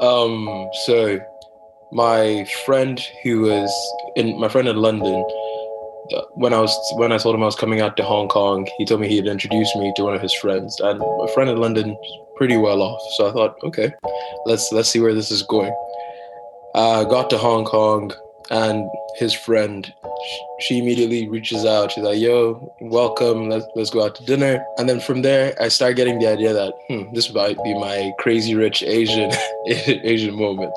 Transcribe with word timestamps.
Um, 0.00 0.68
so 0.84 1.20
my 1.92 2.46
friend 2.64 2.98
who 3.22 3.42
was 3.42 3.70
in 4.16 4.38
my 4.40 4.48
friend 4.48 4.66
in 4.66 4.76
London, 4.76 5.24
uh, 6.16 6.22
when 6.34 6.54
I 6.54 6.60
was 6.60 6.74
when 6.96 7.12
I 7.12 7.18
told 7.18 7.34
him 7.34 7.42
I 7.42 7.46
was 7.46 7.56
coming 7.56 7.80
out 7.80 7.96
to 7.98 8.02
Hong 8.02 8.28
Kong, 8.28 8.66
he 8.78 8.86
told 8.86 9.02
me 9.02 9.08
he'd 9.08 9.26
introduced 9.26 9.76
me 9.76 9.92
to 9.96 10.04
one 10.04 10.14
of 10.14 10.22
his 10.22 10.34
friends, 10.34 10.80
and 10.80 10.98
my 10.98 11.28
friend 11.34 11.50
in 11.50 11.58
London 11.58 11.96
pretty 12.36 12.56
well 12.56 12.80
off. 12.80 13.02
So 13.16 13.28
I 13.28 13.32
thought, 13.32 13.56
okay, 13.62 13.92
let's 14.46 14.72
let's 14.72 14.88
see 14.88 15.00
where 15.00 15.14
this 15.14 15.30
is 15.30 15.42
going. 15.42 15.74
Uh, 16.74 17.04
got 17.04 17.28
to 17.30 17.38
Hong 17.38 17.64
Kong, 17.64 18.12
and 18.50 18.90
his 19.16 19.32
friend, 19.32 19.92
she 20.60 20.78
immediately 20.78 21.28
reaches 21.28 21.64
out. 21.64 21.92
She's 21.92 22.04
like, 22.04 22.18
"Yo, 22.18 22.72
welcome. 22.80 23.48
Let's 23.48 23.66
let's 23.74 23.90
go 23.90 24.04
out 24.04 24.14
to 24.16 24.24
dinner." 24.24 24.64
And 24.78 24.88
then 24.88 25.00
from 25.00 25.22
there, 25.22 25.54
I 25.60 25.68
start 25.68 25.96
getting 25.96 26.18
the 26.18 26.26
idea 26.26 26.52
that 26.52 26.74
hmm, 26.88 27.12
this 27.14 27.32
might 27.32 27.62
be 27.62 27.74
my 27.74 28.12
crazy 28.18 28.54
rich 28.54 28.82
Asian 28.82 29.30
Asian 29.66 30.34
moment 30.34 30.72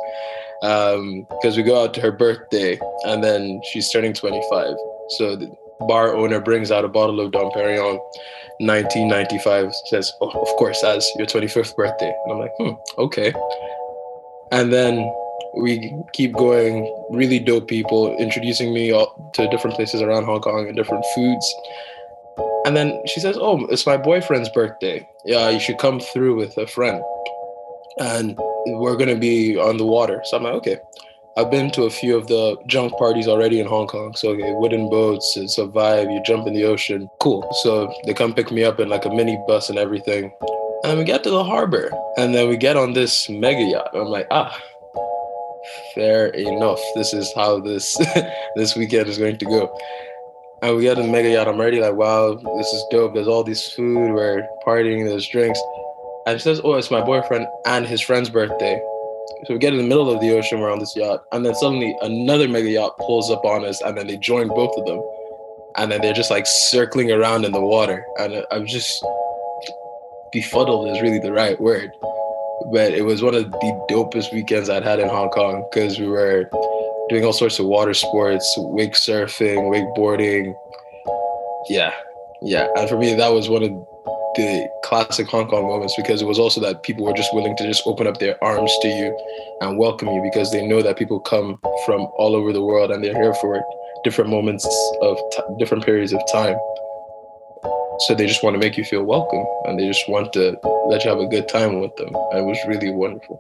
because 0.61 0.95
um, 0.95 1.57
we 1.57 1.63
go 1.63 1.83
out 1.83 1.93
to 1.95 2.01
her 2.01 2.11
birthday, 2.11 2.79
and 3.05 3.23
then 3.23 3.61
she's 3.71 3.91
turning 3.91 4.13
25. 4.13 4.75
So 5.17 5.35
the 5.35 5.51
bar 5.87 6.15
owner 6.15 6.39
brings 6.39 6.71
out 6.71 6.85
a 6.85 6.87
bottle 6.87 7.19
of 7.19 7.31
Dom 7.31 7.51
Perignon, 7.51 7.99
1995. 8.59 9.73
Says, 9.89 10.13
"Oh, 10.21 10.29
of 10.29 10.47
course, 10.57 10.83
as 10.83 11.09
your 11.17 11.27
25th 11.27 11.75
birthday." 11.75 12.13
And 12.23 12.33
I'm 12.33 12.39
like, 12.39 12.53
"Hmm, 12.59 12.73
okay." 12.99 13.33
And 14.51 14.71
then 14.71 15.11
we 15.57 15.93
keep 16.13 16.33
going. 16.33 16.91
Really 17.11 17.39
dope 17.39 17.67
people 17.67 18.15
introducing 18.17 18.73
me 18.73 18.89
to 18.89 19.49
different 19.49 19.75
places 19.75 20.01
around 20.01 20.25
Hong 20.25 20.41
Kong 20.41 20.67
and 20.67 20.75
different 20.75 21.05
foods. 21.15 21.55
And 22.65 22.75
then 22.75 22.99
she 23.05 23.19
says, 23.19 23.37
"Oh, 23.39 23.65
it's 23.65 23.85
my 23.85 23.97
boyfriend's 23.97 24.49
birthday. 24.49 25.07
Yeah, 25.25 25.49
you 25.49 25.59
should 25.59 25.77
come 25.77 25.99
through 25.99 26.35
with 26.35 26.57
a 26.57 26.67
friend." 26.67 27.03
And 27.99 28.37
we're 28.65 28.95
gonna 28.95 29.17
be 29.17 29.57
on 29.57 29.77
the 29.77 29.85
water. 29.85 30.21
So 30.25 30.37
I'm 30.37 30.43
like, 30.43 30.53
okay. 30.55 30.77
I've 31.35 31.49
been 31.49 31.71
to 31.71 31.83
a 31.83 31.89
few 31.89 32.15
of 32.15 32.27
the 32.27 32.57
junk 32.67 32.93
parties 32.97 33.27
already 33.27 33.59
in 33.59 33.65
Hong 33.65 33.87
Kong. 33.87 34.13
So 34.15 34.29
okay, 34.29 34.53
wooden 34.53 34.87
boats, 34.87 35.35
it's 35.35 35.57
a 35.57 35.65
vibe. 35.65 36.13
You 36.13 36.21
jump 36.23 36.45
in 36.45 36.53
the 36.53 36.63
ocean, 36.63 37.09
cool. 37.19 37.51
So 37.63 37.91
they 38.05 38.13
come 38.13 38.35
pick 38.35 38.51
me 38.51 38.63
up 38.63 38.79
in 38.79 38.87
like 38.87 39.05
a 39.05 39.09
mini 39.09 39.41
bus 39.47 39.69
and 39.69 39.79
everything. 39.79 40.31
And 40.83 40.99
we 40.99 41.05
get 41.05 41.23
to 41.23 41.31
the 41.31 41.43
harbor, 41.43 41.89
and 42.17 42.35
then 42.35 42.49
we 42.49 42.57
get 42.57 42.77
on 42.77 42.93
this 42.93 43.29
mega 43.29 43.63
yacht. 43.63 43.89
I'm 43.95 44.09
like, 44.09 44.27
ah, 44.29 44.55
fair 45.95 46.27
enough. 46.27 46.79
This 46.95 47.13
is 47.13 47.31
how 47.35 47.59
this 47.59 47.97
this 48.55 48.75
weekend 48.75 49.07
is 49.07 49.17
going 49.17 49.37
to 49.37 49.45
go. 49.45 49.79
And 50.61 50.77
we 50.77 50.89
in 50.89 50.95
the 50.95 51.07
mega 51.07 51.29
yacht. 51.29 51.47
I'm 51.47 51.59
already 51.59 51.81
like, 51.81 51.95
wow, 51.95 52.35
this 52.35 52.67
is 52.67 52.85
dope. 52.89 53.13
There's 53.13 53.27
all 53.27 53.43
this 53.43 53.73
food. 53.73 54.13
We're 54.13 54.47
partying. 54.65 55.05
There's 55.07 55.27
drinks. 55.27 55.59
And 56.25 56.39
she 56.39 56.43
says, 56.43 56.61
oh, 56.63 56.75
it's 56.75 56.89
my 56.89 57.01
boyfriend 57.01 57.47
and 57.65 57.85
his 57.85 57.99
friend's 57.99 58.29
birthday. 58.29 58.81
So 59.45 59.53
we 59.53 59.59
get 59.59 59.73
in 59.73 59.77
the 59.77 59.83
middle 59.83 60.09
of 60.09 60.21
the 60.21 60.31
ocean, 60.37 60.61
we're 60.61 60.71
on 60.71 60.79
this 60.79 60.95
yacht, 60.95 61.25
and 61.33 61.45
then 61.45 61.53
suddenly 61.55 61.93
another 62.01 62.47
mega 62.47 62.69
yacht 62.69 62.97
pulls 62.97 63.29
up 63.29 63.43
on 63.43 63.65
us, 63.65 63.81
and 63.81 63.97
then 63.97 64.07
they 64.07 64.15
join 64.15 64.47
both 64.47 64.73
of 64.77 64.85
them, 64.85 65.01
and 65.75 65.91
then 65.91 66.01
they're 66.01 66.13
just 66.13 66.31
like 66.31 66.45
circling 66.47 67.11
around 67.11 67.43
in 67.43 67.51
the 67.51 67.59
water, 67.59 68.05
and 68.19 68.45
I'm 68.51 68.65
just 68.65 69.03
befuddled 70.31 70.95
is 70.95 71.01
really 71.01 71.19
the 71.19 71.33
right 71.33 71.59
word, 71.59 71.91
but 72.71 72.93
it 72.93 73.03
was 73.05 73.21
one 73.21 73.35
of 73.35 73.49
the 73.49 73.85
dopest 73.89 74.33
weekends 74.33 74.69
I'd 74.69 74.83
had 74.83 74.99
in 74.99 75.09
Hong 75.09 75.29
Kong 75.29 75.65
because 75.71 75.99
we 75.99 76.07
were 76.07 76.49
doing 77.09 77.25
all 77.25 77.33
sorts 77.33 77.59
of 77.59 77.65
water 77.65 77.93
sports, 77.93 78.51
wake 78.57 78.93
surfing, 78.93 79.57
wakeboarding, 79.71 80.55
yeah, 81.69 81.93
yeah, 82.41 82.67
and 82.75 82.89
for 82.89 82.97
me 82.97 83.13
that 83.13 83.29
was 83.29 83.49
one 83.49 83.63
of 83.63 83.69
the 84.35 84.69
classic 84.83 85.27
Hong 85.27 85.47
Kong 85.47 85.63
moments 85.63 85.93
because 85.95 86.21
it 86.21 86.25
was 86.25 86.39
also 86.39 86.59
that 86.61 86.83
people 86.83 87.05
were 87.05 87.13
just 87.13 87.33
willing 87.33 87.55
to 87.57 87.67
just 87.67 87.83
open 87.85 88.07
up 88.07 88.19
their 88.19 88.41
arms 88.43 88.71
to 88.81 88.87
you 88.87 89.57
and 89.61 89.77
welcome 89.77 90.07
you 90.07 90.21
because 90.23 90.51
they 90.51 90.65
know 90.65 90.81
that 90.81 90.97
people 90.97 91.19
come 91.19 91.59
from 91.85 92.01
all 92.17 92.35
over 92.35 92.51
the 92.51 92.61
world 92.61 92.91
and 92.91 93.03
they're 93.03 93.13
here 93.13 93.33
for 93.35 93.61
different 94.03 94.29
moments 94.29 94.65
of 95.01 95.17
t- 95.31 95.43
different 95.59 95.85
periods 95.85 96.13
of 96.13 96.21
time. 96.31 96.55
So 97.99 98.15
they 98.15 98.25
just 98.25 98.43
want 98.43 98.55
to 98.55 98.57
make 98.57 98.75
you 98.75 98.83
feel 98.83 99.03
welcome 99.03 99.45
and 99.65 99.79
they 99.79 99.85
just 99.87 100.09
want 100.09 100.33
to 100.33 100.57
let 100.87 101.03
you 101.03 101.11
have 101.11 101.19
a 101.19 101.27
good 101.27 101.47
time 101.47 101.79
with 101.79 101.95
them. 101.95 102.07
And 102.31 102.39
it 102.39 102.43
was 102.43 102.57
really 102.67 102.89
wonderful. 102.89 103.39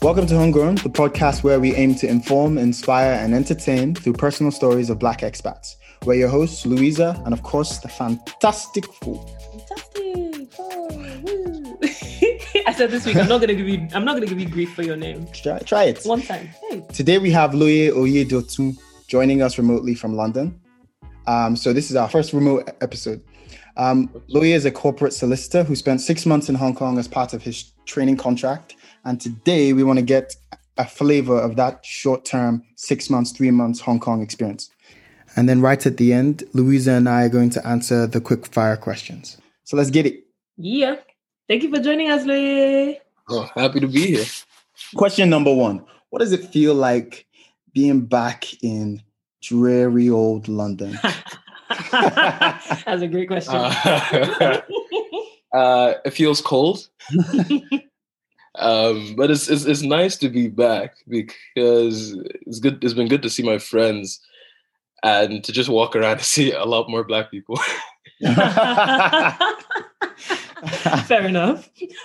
Welcome 0.00 0.26
to 0.26 0.34
Homegrown, 0.34 0.76
the 0.76 0.88
podcast 0.88 1.42
where 1.44 1.60
we 1.60 1.74
aim 1.74 1.94
to 1.96 2.08
inform, 2.08 2.56
inspire, 2.56 3.12
and 3.12 3.34
entertain 3.34 3.94
through 3.94 4.14
personal 4.14 4.50
stories 4.50 4.88
of 4.88 4.98
Black 4.98 5.20
expats. 5.20 5.76
We're 6.04 6.14
your 6.14 6.28
hosts, 6.28 6.64
Louisa, 6.64 7.20
and 7.24 7.34
of 7.34 7.42
course, 7.42 7.78
the 7.78 7.88
fantastic 7.88 8.86
Fo. 8.94 9.24
Said 12.82 12.90
this 12.90 13.06
week, 13.06 13.14
I'm 13.14 13.28
not 13.28 13.40
gonna 13.40 13.54
give 13.54 13.68
you, 13.68 13.86
I'm 13.94 14.04
not 14.04 14.14
gonna 14.14 14.26
give 14.26 14.40
you 14.40 14.48
grief 14.48 14.74
for 14.74 14.82
your 14.82 14.96
name. 14.96 15.28
Try, 15.32 15.60
try 15.60 15.84
it. 15.84 16.02
One 16.04 16.20
time. 16.20 16.48
Hey. 16.68 16.84
Today 16.92 17.18
we 17.18 17.30
have 17.30 17.52
Loye 17.52 17.92
Oyedotu 17.92 18.76
joining 19.06 19.40
us 19.40 19.56
remotely 19.56 19.94
from 19.94 20.16
London. 20.16 20.60
Um, 21.28 21.54
so 21.54 21.72
this 21.72 21.90
is 21.90 21.96
our 21.96 22.08
first 22.08 22.32
remote 22.32 22.68
episode. 22.80 23.22
Um, 23.76 24.08
Loye 24.28 24.52
is 24.52 24.64
a 24.64 24.72
corporate 24.72 25.12
solicitor 25.12 25.62
who 25.62 25.76
spent 25.76 26.00
six 26.00 26.26
months 26.26 26.48
in 26.48 26.56
Hong 26.56 26.74
Kong 26.74 26.98
as 26.98 27.06
part 27.06 27.34
of 27.34 27.42
his 27.42 27.72
training 27.84 28.16
contract 28.16 28.74
and 29.04 29.20
today 29.20 29.72
we 29.72 29.84
want 29.84 30.00
to 30.00 30.04
get 30.04 30.34
a 30.76 30.84
flavor 30.84 31.38
of 31.38 31.54
that 31.54 31.86
short 31.86 32.24
term, 32.24 32.64
six 32.74 33.08
months, 33.08 33.30
three 33.30 33.52
months 33.52 33.78
Hong 33.78 34.00
Kong 34.00 34.22
experience. 34.22 34.70
And 35.36 35.48
then 35.48 35.60
right 35.60 35.86
at 35.86 35.98
the 35.98 36.12
end, 36.12 36.42
Louisa 36.52 36.92
and 36.92 37.08
I 37.08 37.26
are 37.26 37.28
going 37.28 37.50
to 37.50 37.64
answer 37.64 38.08
the 38.08 38.20
quick 38.20 38.44
fire 38.44 38.76
questions. 38.76 39.38
So 39.62 39.76
let's 39.76 39.90
get 39.90 40.04
it. 40.04 40.24
Yeah. 40.56 40.96
Thank 41.48 41.62
you 41.62 41.74
for 41.74 41.80
joining 41.80 42.10
us, 42.10 42.24
Louis. 42.24 43.00
Oh, 43.28 43.48
happy 43.54 43.80
to 43.80 43.88
be 43.88 44.06
here. 44.06 44.24
Question 44.94 45.30
number 45.30 45.52
one 45.52 45.84
What 46.10 46.20
does 46.20 46.32
it 46.32 46.46
feel 46.46 46.74
like 46.74 47.26
being 47.72 48.02
back 48.02 48.62
in 48.62 49.02
dreary 49.42 50.08
old 50.08 50.48
London? 50.48 50.98
That's 51.92 53.02
a 53.02 53.08
great 53.08 53.28
question. 53.28 53.56
Uh, 53.56 54.60
uh, 55.54 55.94
it 56.04 56.10
feels 56.12 56.40
cold. 56.40 56.88
Um, 58.54 59.14
but 59.16 59.30
it's, 59.30 59.48
it's 59.48 59.64
it's 59.64 59.80
nice 59.80 60.18
to 60.18 60.28
be 60.28 60.46
back 60.46 60.96
because 61.08 62.12
it's 62.46 62.60
good. 62.60 62.84
It's 62.84 62.92
been 62.92 63.08
good 63.08 63.22
to 63.22 63.30
see 63.30 63.42
my 63.42 63.56
friends 63.56 64.20
and 65.02 65.42
to 65.44 65.52
just 65.52 65.70
walk 65.70 65.96
around 65.96 66.18
and 66.18 66.20
see 66.20 66.52
a 66.52 66.66
lot 66.66 66.90
more 66.90 67.02
black 67.02 67.30
people. 67.30 67.58
Fair 71.06 71.26
enough. 71.26 71.68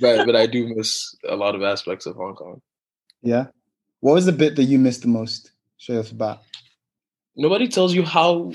but 0.00 0.26
but 0.26 0.36
I 0.36 0.46
do 0.46 0.74
miss 0.74 1.14
a 1.28 1.36
lot 1.36 1.54
of 1.54 1.62
aspects 1.62 2.06
of 2.06 2.16
Hong 2.16 2.34
Kong. 2.34 2.60
Yeah. 3.22 3.46
What 4.00 4.14
was 4.14 4.26
the 4.26 4.32
bit 4.32 4.56
that 4.56 4.64
you 4.64 4.78
missed 4.78 5.02
the 5.02 5.08
most? 5.08 5.50
Show 5.76 5.98
us 5.98 6.10
about. 6.10 6.40
Nobody 7.36 7.68
tells 7.68 7.94
you 7.94 8.02
how 8.02 8.52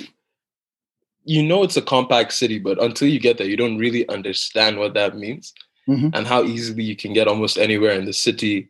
you 1.26 1.44
know 1.44 1.64
it's 1.64 1.78
a 1.78 1.82
compact 1.82 2.34
city, 2.34 2.60
but 2.60 2.82
until 2.82 3.08
you 3.08 3.20
get 3.20 3.38
there, 3.38 3.48
you 3.48 3.58
don't 3.58 3.78
really 3.78 4.08
understand 4.10 4.78
what 4.78 4.94
that 4.96 5.16
means 5.16 5.54
mm-hmm. 5.88 6.10
and 6.14 6.28
how 6.28 6.44
easily 6.44 6.84
you 6.84 6.96
can 6.96 7.14
get 7.14 7.28
almost 7.28 7.58
anywhere 7.58 7.94
in 7.94 8.06
the 8.06 8.14
city. 8.14 8.70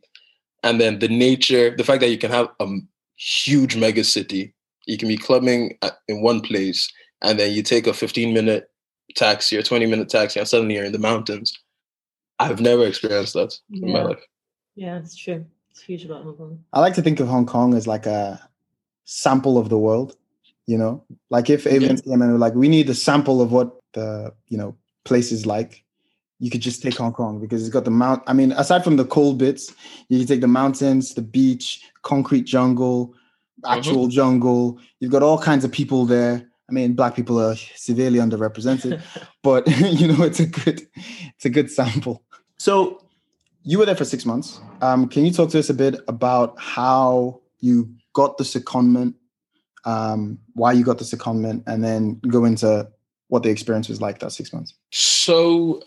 And 0.64 0.80
then 0.80 1.00
the 1.00 1.08
nature, 1.08 1.76
the 1.76 1.84
fact 1.84 2.02
that 2.02 2.10
you 2.10 2.18
can 2.18 2.32
have 2.32 2.50
a 2.60 2.68
huge 3.16 3.76
mega 3.76 4.04
city, 4.04 4.54
you 4.86 4.98
can 4.98 5.08
be 5.08 5.18
clubbing 5.18 5.78
in 6.08 6.22
one 6.22 6.42
place, 6.42 6.92
and 7.22 7.40
then 7.40 7.54
you 7.54 7.64
take 7.64 7.88
a 7.88 7.94
15 7.94 8.34
minute 8.34 8.70
taxi 9.16 9.58
or 9.58 9.62
20 9.62 9.86
minute 9.86 10.10
taxi, 10.10 10.40
and 10.40 10.48
suddenly 10.48 10.76
you're 10.76 10.86
in 10.86 10.92
the 10.92 11.00
mountains. 11.00 11.58
I've 12.40 12.62
never 12.62 12.86
experienced 12.86 13.34
that 13.34 13.58
in 13.72 13.92
my 13.92 14.04
life. 14.04 14.24
Yeah, 14.76 14.98
it's 14.98 15.16
true. 15.16 15.46
It's 15.72 15.82
huge 15.82 16.06
about 16.06 16.24
Hong 16.24 16.36
Kong. 16.36 16.64
I 16.74 16.80
like 16.80 16.94
to 16.96 17.02
think 17.02 17.20
of 17.20 17.28
Hong 17.28 17.46
Kong 17.46 17.74
as 17.74 17.88
like 17.88 18.06
a 18.06 18.40
sample 19.06 19.58
of 19.58 19.70
the 19.70 19.78
world. 19.78 20.16
You 20.66 20.78
know, 20.78 21.04
like 21.30 21.50
if 21.50 21.68
even 21.68 22.00
yeah. 22.06 22.16
like 22.16 22.56
we 22.56 22.70
need 22.70 22.90
a 22.90 22.96
sample 22.96 23.42
of 23.42 23.52
what 23.52 23.76
the 23.94 24.34
you 24.48 24.58
know 24.58 24.76
places 25.04 25.46
like 25.46 25.84
you 26.40 26.50
could 26.50 26.62
just 26.62 26.82
take 26.82 26.98
Hong 26.98 27.14
Kong 27.14 27.40
because 27.40 27.62
it's 27.62 27.74
got 27.74 27.86
the 27.86 27.92
mount. 27.92 28.24
I 28.28 28.34
mean, 28.34 28.52
aside 28.54 28.84
from 28.84 28.98
the 28.98 29.06
cold 29.06 29.38
bits, 29.38 29.74
you 30.10 30.20
can 30.20 30.28
take 30.28 30.42
the 30.42 30.48
mountains, 30.48 31.14
the 31.14 31.22
beach, 31.22 31.82
concrete 32.02 32.44
jungle, 32.44 33.14
actual 33.66 34.04
mm-hmm. 34.04 34.10
jungle. 34.10 34.80
You've 35.00 35.12
got 35.12 35.24
all 35.24 35.38
kinds 35.38 35.64
of 35.64 35.72
people 35.72 36.06
there. 36.06 36.50
I 36.70 36.74
mean, 36.74 36.94
black 36.94 37.16
people 37.16 37.40
are 37.40 37.56
severely 37.76 38.20
underrepresented, 38.20 39.02
but 39.44 39.68
you 39.80 40.08
know, 40.08 40.24
it's 40.24 40.40
a 40.40 40.46
good, 40.46 40.82
it's 41.36 41.46
a 41.46 41.50
good 41.50 41.70
sample. 41.70 42.24
So, 42.58 43.04
you 43.64 43.80
were 43.80 43.86
there 43.86 43.96
for 43.96 44.06
six 44.06 44.26
months. 44.26 44.60
Um, 44.82 45.08
can 45.08 45.26
you 45.26 45.32
talk 45.32 45.50
to 45.52 45.60
us 45.60 45.70
a 45.70 45.74
bit 45.74 45.96
about 46.08 46.60
how 46.60 47.42
you 47.62 47.90
got 48.12 48.38
the 48.38 48.44
secondment, 48.44 49.14
um, 49.86 50.38
why 50.54 50.74
you 50.74 50.84
got 50.84 50.98
the 50.98 51.06
secondment, 51.06 51.64
and 51.66 51.84
then 51.84 52.20
go 52.28 52.46
into 52.46 52.90
what 53.30 53.44
the 53.44 53.50
experience 53.50 53.88
was 53.88 54.02
like 54.02 54.20
that 54.20 54.32
six 54.32 54.52
months? 54.52 54.74
So 54.92 55.82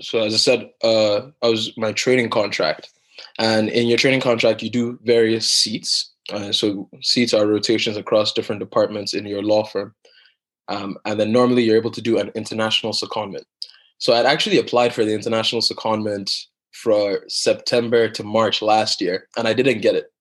so 0.00 0.20
as 0.20 0.34
I 0.34 0.36
said, 0.36 0.70
uh, 0.82 1.28
I 1.42 1.48
was 1.48 1.76
my 1.76 1.92
training 1.92 2.30
contract, 2.30 2.90
and 3.38 3.68
in 3.68 3.86
your 3.86 3.98
training 3.98 4.20
contract, 4.20 4.62
you 4.62 4.70
do 4.70 4.98
various 5.04 5.48
seats. 5.48 6.10
Uh, 6.32 6.52
so 6.52 6.88
seats 7.02 7.34
are 7.34 7.46
rotations 7.46 7.96
across 7.96 8.32
different 8.32 8.60
departments 8.60 9.14
in 9.14 9.26
your 9.26 9.42
law 9.42 9.64
firm. 9.64 9.94
Um, 10.68 10.96
and 11.04 11.20
then 11.20 11.32
normally 11.32 11.62
you're 11.62 11.76
able 11.76 11.90
to 11.90 12.00
do 12.00 12.18
an 12.18 12.30
international 12.34 12.92
secondment. 12.92 13.44
So 13.98 14.14
I'd 14.14 14.26
actually 14.26 14.58
applied 14.58 14.94
for 14.94 15.04
the 15.04 15.14
international 15.14 15.60
secondment 15.60 16.34
for 16.72 17.20
September 17.28 18.08
to 18.08 18.24
March 18.24 18.62
last 18.62 19.00
year, 19.00 19.28
and 19.36 19.46
I 19.46 19.52
didn't 19.52 19.80
get 19.80 19.94
it. 19.94 20.12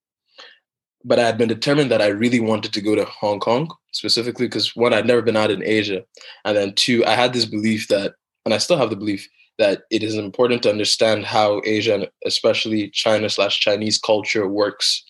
But 1.04 1.20
I 1.20 1.26
had 1.26 1.38
been 1.38 1.50
determined 1.50 1.92
that 1.92 2.02
I 2.02 2.08
really 2.08 2.40
wanted 2.40 2.74
to 2.74 2.82
go 2.82 2.96
to 2.96 3.06
Hong 3.06 3.40
Kong 3.40 3.74
specifically 3.92 4.48
because 4.48 4.76
one, 4.76 4.94
I'd 4.94 5.08
never 5.08 5.22
been 5.22 5.36
out 5.36 5.52
in 5.52 5.64
Asia, 5.64 6.04
and 6.46 6.56
then 6.56 6.74
two, 6.76 7.06
I 7.06 7.12
had 7.12 7.34
this 7.34 7.46
belief 7.46 7.88
that, 7.88 8.14
and 8.46 8.54
I 8.54 8.58
still 8.58 8.78
have 8.78 8.90
the 8.90 8.96
belief 8.96 9.28
that 9.60 9.84
it 9.92 10.04
is 10.04 10.16
important 10.16 10.64
to 10.64 10.70
understand 10.70 11.26
how 11.26 11.62
Asia 11.66 11.96
and 11.96 12.10
especially 12.26 12.90
China 12.90 13.30
slash 13.30 13.60
Chinese 13.60 14.00
culture 14.00 14.48
works 14.48 15.04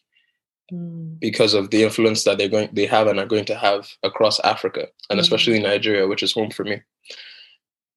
Mm. 0.71 1.19
because 1.19 1.53
of 1.53 1.71
the 1.71 1.83
influence 1.83 2.23
that 2.23 2.37
they're 2.37 2.47
going 2.47 2.69
they 2.71 2.85
have 2.85 3.07
and 3.07 3.19
are 3.19 3.25
going 3.25 3.43
to 3.45 3.55
have 3.55 3.89
across 4.01 4.39
Africa 4.41 4.87
and 5.09 5.19
Mm. 5.19 5.21
especially 5.21 5.59
Nigeria, 5.59 6.07
which 6.07 6.23
is 6.23 6.31
home 6.31 6.51
for 6.51 6.63
me. 6.63 6.81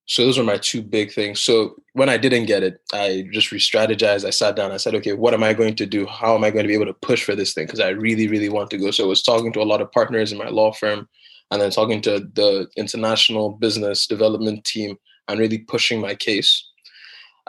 So 0.06 0.24
those 0.24 0.38
were 0.38 0.44
my 0.44 0.58
two 0.58 0.82
big 0.82 1.12
things. 1.12 1.40
So 1.40 1.76
when 1.94 2.08
I 2.08 2.16
didn't 2.16 2.46
get 2.46 2.62
it, 2.62 2.80
I 2.92 3.24
just 3.32 3.50
re-strategized. 3.50 4.24
I 4.24 4.30
sat 4.30 4.54
down. 4.54 4.70
I 4.70 4.76
said, 4.76 4.94
okay, 4.96 5.14
what 5.14 5.34
am 5.34 5.42
I 5.42 5.52
going 5.52 5.74
to 5.76 5.86
do? 5.86 6.06
How 6.06 6.34
am 6.36 6.44
I 6.44 6.50
going 6.50 6.62
to 6.62 6.68
be 6.68 6.74
able 6.74 6.86
to 6.86 7.06
push 7.08 7.24
for 7.24 7.34
this 7.34 7.54
thing? 7.54 7.66
Because 7.66 7.80
I 7.80 7.88
really, 7.88 8.28
really 8.28 8.48
want 8.48 8.70
to 8.70 8.78
go. 8.78 8.92
So 8.92 9.04
I 9.04 9.08
was 9.08 9.22
talking 9.22 9.52
to 9.52 9.60
a 9.60 9.70
lot 9.72 9.80
of 9.80 9.90
partners 9.90 10.30
in 10.30 10.38
my 10.38 10.48
law 10.48 10.72
firm, 10.72 11.08
and 11.50 11.60
then 11.60 11.70
talking 11.70 12.00
to 12.02 12.20
the 12.34 12.68
international 12.76 13.50
business 13.50 14.06
development 14.06 14.64
team, 14.64 14.96
and 15.26 15.40
really 15.40 15.58
pushing 15.58 16.00
my 16.00 16.14
case. 16.14 16.64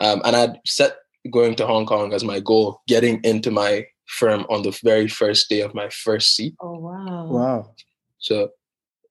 Um, 0.00 0.20
and 0.24 0.34
I'd 0.34 0.58
set 0.66 0.96
going 1.30 1.54
to 1.56 1.66
Hong 1.66 1.86
Kong 1.86 2.12
as 2.12 2.24
my 2.24 2.40
goal, 2.40 2.80
getting 2.88 3.20
into 3.22 3.50
my 3.52 3.86
firm 4.08 4.46
on 4.48 4.62
the 4.62 4.76
very 4.82 5.08
first 5.08 5.48
day 5.48 5.60
of 5.60 5.74
my 5.74 5.88
first 5.90 6.34
seat. 6.34 6.54
Oh 6.60 6.78
wow. 6.78 7.26
Wow. 7.26 7.74
So 8.18 8.50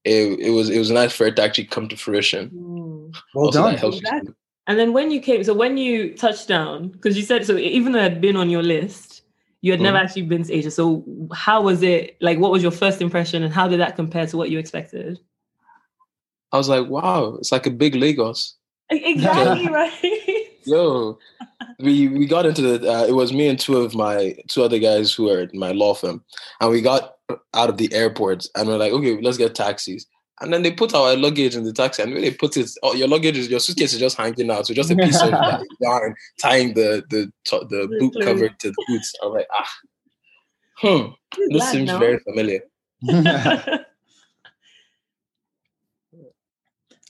it, 0.03 0.39
it 0.39 0.49
was 0.51 0.69
it 0.69 0.79
was 0.79 0.91
nice 0.91 1.13
for 1.13 1.27
it 1.27 1.35
to 1.37 1.43
actually 1.43 1.65
come 1.65 1.87
to 1.89 1.95
fruition. 1.97 2.49
Mm. 2.49 3.15
Well 3.33 3.45
Also, 3.45 3.61
done. 3.61 3.75
that 3.75 3.83
Exactly. 3.85 4.33
And 4.67 4.77
then 4.77 4.91
when 4.91 5.11
you 5.11 5.21
came, 5.21 5.43
so 5.45 5.53
when 5.53 5.77
you 5.77 6.13
touched 6.13 6.47
down, 6.49 6.89
because 6.89 7.15
you 7.15 7.23
said 7.23 7.45
so, 7.45 7.55
even 7.57 7.93
though 7.93 7.99
it 7.99 8.11
had 8.11 8.21
been 8.21 8.35
on 8.35 8.49
your 8.49 8.63
list, 8.63 9.21
you 9.61 9.71
had 9.71 9.79
never 9.79 9.97
Mhm. 9.97 10.01
actually 10.03 10.23
been 10.23 10.43
to 10.43 10.53
Asia. 10.53 10.71
So 10.71 11.05
how 11.33 11.61
was 11.61 11.81
it? 11.83 12.17
Like, 12.19 12.37
what 12.39 12.51
was 12.51 12.61
your 12.61 12.71
first 12.71 13.01
impression, 13.01 13.43
and 13.43 13.53
how 13.53 13.67
did 13.69 13.79
that 13.79 13.95
compare 13.95 14.27
to 14.27 14.35
what 14.37 14.49
you 14.49 14.59
expected? 14.59 15.19
I 16.51 16.57
was 16.57 16.67
like, 16.69 16.87
wow, 16.87 17.35
it's 17.35 17.51
like 17.51 17.65
a 17.65 17.71
big 17.71 17.95
Lagos. 17.95 18.55
Exactly 18.89 19.69
right. 19.71 20.47
Yo, 20.67 21.17
we 21.79 22.09
we 22.09 22.25
got 22.25 22.45
into 22.45 22.61
the. 22.61 22.91
Uh, 22.91 23.05
it 23.05 23.13
was 23.13 23.31
me 23.31 23.47
and 23.47 23.57
two 23.57 23.77
of 23.77 23.95
my 23.95 24.35
two 24.49 24.63
other 24.63 24.79
guys 24.79 25.13
who 25.13 25.29
are 25.29 25.43
in 25.43 25.57
my 25.57 25.71
law 25.71 25.93
firm, 25.93 26.21
and 26.59 26.69
we 26.69 26.81
got 26.81 27.15
out 27.53 27.69
of 27.69 27.77
the 27.77 27.91
airport, 27.93 28.45
and 28.55 28.67
we're 28.67 28.75
like, 28.77 28.91
okay, 28.91 29.17
let's 29.21 29.37
get 29.37 29.55
taxis. 29.55 30.05
And 30.41 30.51
then 30.53 30.63
they 30.63 30.71
put 30.71 30.93
our 30.93 31.15
luggage 31.15 31.55
in 31.55 31.63
the 31.63 31.71
taxi, 31.71 32.03
and 32.03 32.11
when 32.11 32.21
they 32.21 32.31
put 32.31 32.57
it, 32.57 32.69
oh, 32.83 32.93
your 32.93 33.07
luggage 33.07 33.37
is 33.37 33.49
your 33.49 33.61
suitcase 33.61 33.93
is 33.93 33.99
just 33.99 34.17
hanging 34.17 34.51
out, 34.51 34.67
so 34.67 34.73
just 34.73 34.91
a 34.91 34.95
piece 34.97 35.21
of 35.21 35.31
like, 35.31 35.61
yarn 35.79 36.13
tying 36.39 36.73
the 36.73 37.01
the 37.09 37.31
to- 37.45 37.65
the 37.69 37.87
The 37.87 37.97
boot 37.99 38.17
cover 38.21 38.49
to 38.49 38.69
the 38.69 38.85
boots. 38.89 39.13
I'm 39.23 39.31
like, 39.31 39.47
ah, 39.53 39.71
hmm, 40.79 41.11
this 41.49 41.63
that 41.63 41.71
seems 41.71 41.87
now? 41.87 41.97
very 41.99 42.19
familiar. 42.19 42.59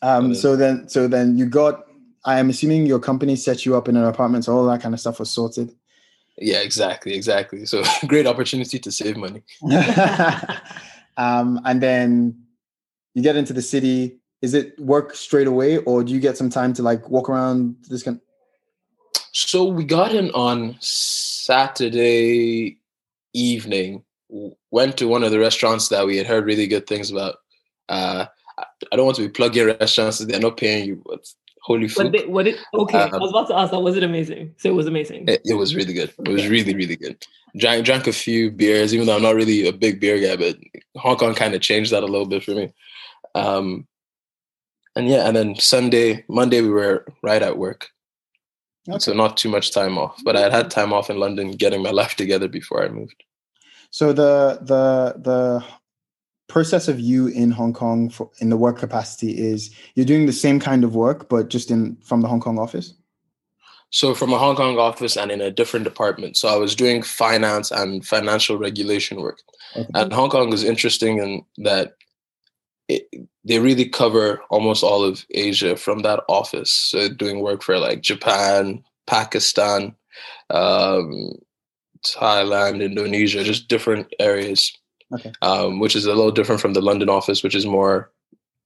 um, 0.03 0.31
Uh, 0.31 0.33
so 0.35 0.55
then, 0.55 0.87
so 0.87 1.07
then 1.07 1.37
you 1.39 1.47
got. 1.47 1.86
I 2.27 2.39
am 2.39 2.49
assuming 2.49 2.85
your 2.85 2.99
company 2.99 3.37
set 3.37 3.65
you 3.65 3.77
up 3.77 3.87
in 3.87 3.95
an 3.95 4.03
apartment, 4.03 4.43
so 4.43 4.53
all 4.53 4.65
that 4.67 4.81
kind 4.81 4.93
of 4.93 4.99
stuff 4.99 5.17
was 5.17 5.31
sorted. 5.31 5.73
Yeah, 6.37 6.59
exactly, 6.59 7.13
exactly. 7.15 7.65
So 7.65 7.83
great 8.07 8.27
opportunity 8.27 8.77
to 8.79 8.91
save 8.91 9.15
money. 9.15 9.43
um, 11.17 11.61
and 11.63 11.81
then 11.81 12.43
you 13.13 13.23
get 13.23 13.37
into 13.37 13.53
the 13.53 13.61
city. 13.61 14.19
Is 14.41 14.53
it 14.53 14.77
work 14.77 15.15
straight 15.15 15.47
away, 15.47 15.77
or 15.77 16.03
do 16.03 16.13
you 16.13 16.19
get 16.19 16.35
some 16.37 16.49
time 16.49 16.73
to 16.73 16.83
like 16.83 17.09
walk 17.09 17.29
around 17.29 17.77
this 17.89 18.03
kind? 18.03 18.19
So 19.31 19.63
we 19.63 19.85
got 19.85 20.13
in 20.13 20.29
on 20.31 20.75
Saturday 20.81 22.77
evening. 23.33 24.03
Went 24.69 24.97
to 24.97 25.07
one 25.07 25.23
of 25.23 25.31
the 25.31 25.39
restaurants 25.39 25.87
that 25.87 26.05
we 26.05 26.17
had 26.17 26.27
heard 26.27 26.45
really 26.45 26.67
good 26.67 26.87
things 26.87 27.09
about. 27.09 27.35
Uh, 27.87 28.25
I 28.59 28.65
I 28.91 28.95
don't 28.97 29.05
want 29.05 29.15
to 29.15 29.23
be 29.23 29.29
plugging 29.29 29.65
restaurants; 29.65 30.19
they're 30.19 30.41
not 30.41 30.57
paying 30.57 30.85
you. 30.85 31.01
But 31.05 31.25
holy 31.67 31.87
What 31.87 31.93
food! 31.95 32.11
did, 32.13 32.29
what 32.29 32.43
did, 32.43 32.55
okay, 32.73 32.97
I 32.99 33.09
Um, 33.09 33.21
was 33.21 33.31
about 33.31 33.47
to 33.49 33.55
ask 33.61 33.71
that. 33.71 33.79
Was 33.81 33.97
it 33.97 34.03
amazing? 34.03 34.55
So 34.57 34.69
it 34.69 34.75
was 34.79 34.87
amazing. 34.87 35.27
It, 35.27 35.41
it 35.45 35.53
was 35.55 35.75
really 35.75 35.93
good. 35.93 36.11
It 36.25 36.29
was 36.29 36.47
really, 36.47 36.73
really 36.73 36.95
good. 36.95 37.17
Drank 37.57 37.85
drank 37.85 38.07
a 38.07 38.13
few 38.13 38.51
beers, 38.51 38.93
even 38.93 39.05
though 39.05 39.15
I'm 39.17 39.21
not 39.29 39.35
really 39.35 39.67
a 39.67 39.73
big 39.73 39.99
beer 39.99 40.19
guy, 40.19 40.35
but 40.35 40.55
Hong 41.03 41.17
Kong 41.17 41.35
kind 41.35 41.53
of 41.53 41.61
changed 41.61 41.91
that 41.91 42.03
a 42.03 42.11
little 42.13 42.27
bit 42.27 42.43
for 42.43 42.51
me. 42.51 42.71
Um, 43.35 43.87
and 44.95 45.07
yeah, 45.07 45.27
and 45.27 45.35
then 45.35 45.55
Sunday, 45.55 46.23
Monday, 46.27 46.61
we 46.61 46.69
were 46.69 47.05
right 47.21 47.43
at 47.43 47.57
work. 47.57 47.89
So 48.99 49.11
not 49.11 49.35
too 49.35 49.49
much 49.49 49.71
time 49.73 49.97
off, 49.97 50.15
but 50.23 50.37
I 50.37 50.39
had 50.39 50.53
had 50.53 50.71
time 50.71 50.93
off 50.93 51.09
in 51.09 51.19
London 51.19 51.51
getting 51.51 51.83
my 51.83 51.91
life 51.91 52.15
together 52.15 52.47
before 52.47 52.85
I 52.85 52.87
moved. 52.87 53.21
So 53.91 54.13
the 54.13 54.59
the 54.61 55.19
the 55.29 55.65
process 56.47 56.87
of 56.87 56.99
you 56.99 57.27
in 57.27 57.51
Hong 57.51 57.73
Kong 57.73 58.09
for, 58.09 58.29
in 58.39 58.49
the 58.49 58.57
work 58.57 58.77
capacity 58.77 59.37
is 59.37 59.73
you're 59.95 60.05
doing 60.05 60.25
the 60.25 60.33
same 60.33 60.59
kind 60.59 60.83
of 60.83 60.95
work, 60.95 61.29
but 61.29 61.49
just 61.49 61.71
in 61.71 61.97
from 61.97 62.21
the 62.21 62.27
Hong 62.27 62.39
Kong 62.39 62.57
office. 62.57 62.93
So 63.89 64.13
from 64.13 64.33
a 64.33 64.37
Hong 64.37 64.55
Kong 64.55 64.77
office 64.77 65.15
and 65.15 65.31
in 65.31 65.39
a 65.41 65.51
different 65.51 65.85
department. 65.85 66.35
So 66.35 66.49
I 66.49 66.57
was 66.57 66.75
doing 66.75 67.01
finance 67.01 67.71
and 67.71 68.05
financial 68.05 68.57
regulation 68.57 69.21
work. 69.21 69.39
Okay. 69.75 69.87
And 69.93 70.11
Hong 70.11 70.29
Kong 70.29 70.51
is 70.51 70.63
interesting 70.63 71.19
in 71.19 71.45
that 71.63 71.93
it, 72.89 73.07
they 73.43 73.59
really 73.59 73.87
cover 73.87 74.41
almost 74.49 74.83
all 74.83 75.03
of 75.03 75.25
Asia 75.31 75.75
from 75.77 76.01
that 76.01 76.23
office. 76.27 76.71
So 76.71 77.09
doing 77.09 77.39
work 77.39 77.63
for 77.63 77.77
like 77.77 78.01
Japan, 78.01 78.83
Pakistan, 79.05 79.95
um, 80.49 81.31
Thailand, 82.05 82.83
Indonesia, 82.83 83.43
just 83.43 83.67
different 83.67 84.13
areas. 84.19 84.77
Okay. 85.13 85.31
Um, 85.41 85.79
which 85.79 85.95
is 85.95 86.05
a 86.05 86.09
little 86.13 86.31
different 86.31 86.61
from 86.61 86.73
the 86.73 86.81
London 86.81 87.09
office, 87.09 87.43
which 87.43 87.55
is 87.55 87.65
more 87.65 88.11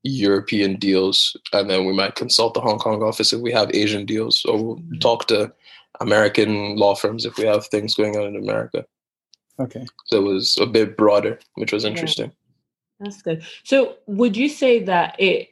European 0.03 0.77
deals, 0.77 1.37
and 1.53 1.69
then 1.69 1.85
we 1.85 1.93
might 1.93 2.15
consult 2.15 2.55
the 2.55 2.61
Hong 2.61 2.79
Kong 2.79 3.03
office 3.03 3.31
if 3.33 3.41
we 3.41 3.51
have 3.51 3.69
Asian 3.75 4.05
deals, 4.05 4.43
or 4.45 4.57
we'll 4.57 4.77
Mhm. 4.77 4.99
talk 4.99 5.27
to 5.27 5.51
American 5.99 6.75
law 6.77 6.95
firms 6.95 7.25
if 7.25 7.37
we 7.37 7.45
have 7.45 7.67
things 7.67 7.93
going 7.93 8.17
on 8.17 8.23
in 8.25 8.35
America. 8.35 8.85
Okay. 9.59 9.85
So 10.05 10.17
it 10.17 10.23
was 10.23 10.57
a 10.59 10.65
bit 10.65 10.97
broader, 10.97 11.39
which 11.55 11.71
was 11.71 11.83
Yeah. 11.83 11.91
interesting. 11.91 12.31
That's 12.99 13.21
good. 13.21 13.43
So, 13.63 13.95
would 14.07 14.35
you 14.35 14.49
say 14.49 14.79
that 14.83 15.15
it? 15.19 15.49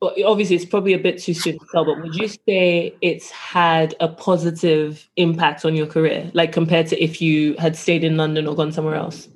Well, 0.00 0.14
obviously, 0.26 0.56
it's 0.56 0.64
probably 0.64 0.94
a 0.94 0.98
bit 0.98 1.18
too 1.22 1.32
soon 1.34 1.58
to 1.58 1.66
tell, 1.70 1.84
but 1.84 2.02
would 2.02 2.14
you 2.16 2.28
say 2.28 2.94
it's 3.02 3.30
had 3.30 3.94
a 4.00 4.08
positive 4.08 5.08
impact 5.16 5.64
on 5.64 5.76
your 5.76 5.86
career, 5.86 6.30
like 6.34 6.52
compared 6.52 6.88
to 6.88 7.00
if 7.02 7.20
you 7.22 7.54
had 7.58 7.76
stayed 7.76 8.02
in 8.02 8.16
London 8.16 8.46
or 8.48 8.54
gone 8.56 8.72
somewhere 8.72 8.96
else? 8.96 9.28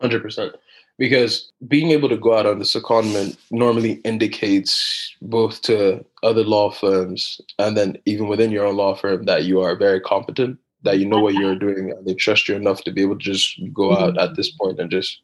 Hundred 0.00 0.22
percent. 0.22 0.54
Because 0.98 1.52
being 1.68 1.90
able 1.92 2.08
to 2.08 2.16
go 2.16 2.36
out 2.36 2.46
on 2.46 2.58
the 2.58 2.64
secondment 2.64 3.36
normally 3.52 3.92
indicates 4.04 5.14
both 5.22 5.62
to 5.62 6.04
other 6.24 6.42
law 6.42 6.70
firms 6.72 7.40
and 7.60 7.76
then 7.76 7.96
even 8.04 8.26
within 8.26 8.50
your 8.50 8.66
own 8.66 8.76
law 8.76 8.94
firm 8.96 9.24
that 9.26 9.44
you 9.44 9.60
are 9.60 9.76
very 9.76 10.00
competent, 10.00 10.58
that 10.82 10.98
you 10.98 11.06
know 11.06 11.20
what 11.20 11.34
you're 11.34 11.54
doing, 11.54 11.92
and 11.92 12.04
they 12.04 12.14
trust 12.14 12.48
you 12.48 12.56
enough 12.56 12.82
to 12.82 12.90
be 12.90 13.02
able 13.02 13.16
to 13.16 13.24
just 13.24 13.60
go 13.72 13.96
out 13.96 14.18
at 14.18 14.34
this 14.34 14.50
point 14.50 14.80
and 14.80 14.90
just 14.90 15.20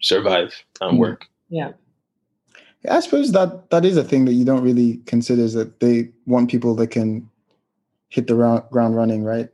survive 0.00 0.52
and 0.80 0.92
Mhm. 0.96 1.00
work. 1.00 1.26
Yeah. 1.48 1.72
I 2.88 3.00
suppose 3.00 3.32
that 3.32 3.70
that 3.70 3.84
is 3.84 3.96
a 3.96 4.04
thing 4.04 4.26
that 4.26 4.34
you 4.34 4.44
don't 4.44 4.62
really 4.62 4.98
consider 5.06 5.42
is 5.42 5.54
that 5.54 5.80
they 5.80 6.10
want 6.26 6.50
people 6.50 6.74
that 6.76 6.88
can 6.88 7.28
hit 8.10 8.26
the 8.28 8.34
round, 8.36 8.62
ground 8.70 8.94
running, 8.94 9.24
right? 9.24 9.48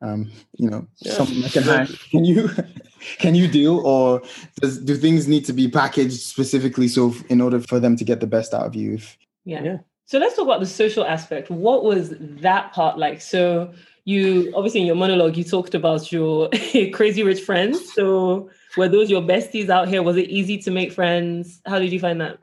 Um, 0.00 0.30
you 0.56 0.68
know, 0.70 0.88
Yeah. 1.02 1.12
someone 1.12 1.42
that 1.42 1.52
can 1.52 1.62
hire. 1.62 1.86
Can 2.10 2.24
you 2.24 2.48
can 3.18 3.34
you 3.34 3.48
deal, 3.48 3.78
or 3.86 4.22
does 4.60 4.78
do 4.78 4.96
things 4.96 5.28
need 5.28 5.44
to 5.46 5.52
be 5.52 5.68
packaged 5.68 6.20
specifically 6.20 6.88
so 6.88 7.10
f- 7.10 7.24
in 7.28 7.40
order 7.40 7.60
for 7.60 7.80
them 7.80 7.96
to 7.96 8.04
get 8.04 8.20
the 8.20 8.26
best 8.26 8.54
out 8.54 8.66
of 8.66 8.74
you? 8.74 8.94
If, 8.94 9.18
Yeah. 9.44 9.62
Yeah. 9.62 9.78
So 10.06 10.18
let's 10.18 10.36
talk 10.36 10.44
about 10.44 10.60
the 10.60 10.66
social 10.66 11.04
aspect. 11.04 11.50
What 11.50 11.84
was 11.84 12.14
that 12.18 12.72
part 12.72 12.98
like? 12.98 13.20
So 13.20 13.72
you 14.04 14.52
obviously 14.54 14.80
in 14.80 14.86
your 14.86 14.96
monologue 14.96 15.36
you 15.36 15.44
talked 15.44 15.74
about 15.74 16.10
your 16.12 16.50
crazy 16.92 17.22
rich 17.22 17.40
friends. 17.40 17.94
So 17.94 18.50
were 18.76 18.88
those 18.88 19.10
your 19.10 19.22
besties 19.22 19.68
out 19.68 19.88
here? 19.88 20.02
Was 20.02 20.16
it 20.16 20.28
easy 20.28 20.58
to 20.58 20.70
make 20.70 20.92
friends? 20.92 21.60
How 21.66 21.78
did 21.78 21.92
you 21.92 22.00
find 22.00 22.20
that? 22.20 22.38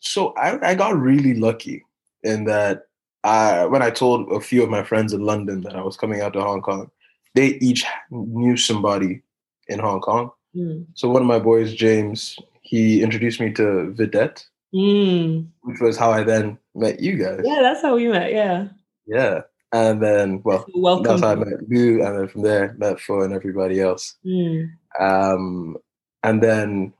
So 0.00 0.34
I, 0.36 0.70
I 0.70 0.74
got 0.74 0.98
really 0.98 1.34
lucky 1.34 1.84
in 2.22 2.44
that 2.44 2.86
I, 3.22 3.66
when 3.66 3.82
I 3.82 3.90
told 3.90 4.32
a 4.32 4.40
few 4.40 4.62
of 4.62 4.70
my 4.70 4.82
friends 4.82 5.12
in 5.12 5.20
London 5.20 5.60
that 5.62 5.76
I 5.76 5.82
was 5.82 5.96
coming 5.96 6.22
out 6.22 6.32
to 6.32 6.40
Hong 6.40 6.62
Kong, 6.62 6.90
they 7.34 7.58
each 7.60 7.84
knew 8.10 8.56
somebody 8.56 9.22
in 9.70 9.78
Hong 9.78 10.00
Kong. 10.00 10.30
Mm. 10.54 10.86
So 10.94 11.08
one 11.08 11.22
of 11.22 11.28
my 11.28 11.38
boys, 11.38 11.74
James, 11.74 12.36
he 12.62 13.02
introduced 13.02 13.40
me 13.40 13.52
to 13.52 13.94
Vidette, 13.96 14.44
Mm. 14.74 15.48
which 15.62 15.80
was 15.80 15.96
how 15.96 16.10
I 16.12 16.22
then 16.22 16.56
met 16.74 17.00
you 17.00 17.16
guys. 17.16 17.40
Yeah, 17.44 17.60
that's 17.62 17.82
how 17.82 17.96
we 17.96 18.06
met. 18.08 18.32
Yeah. 18.32 18.68
Yeah. 19.06 19.40
And 19.72 20.02
then, 20.02 20.42
well, 20.44 20.64
Welcome. 20.74 21.04
that's 21.04 21.22
how 21.22 21.32
I 21.32 21.34
met 21.36 21.60
you. 21.68 22.04
And 22.04 22.18
then 22.18 22.28
from 22.28 22.42
there, 22.42 22.74
met 22.78 23.00
Fo 23.00 23.22
and 23.22 23.32
everybody 23.32 23.80
else. 23.80 24.16
Mm. 24.24 24.70
Um, 24.98 25.76
and 26.22 26.42
then 26.42 26.92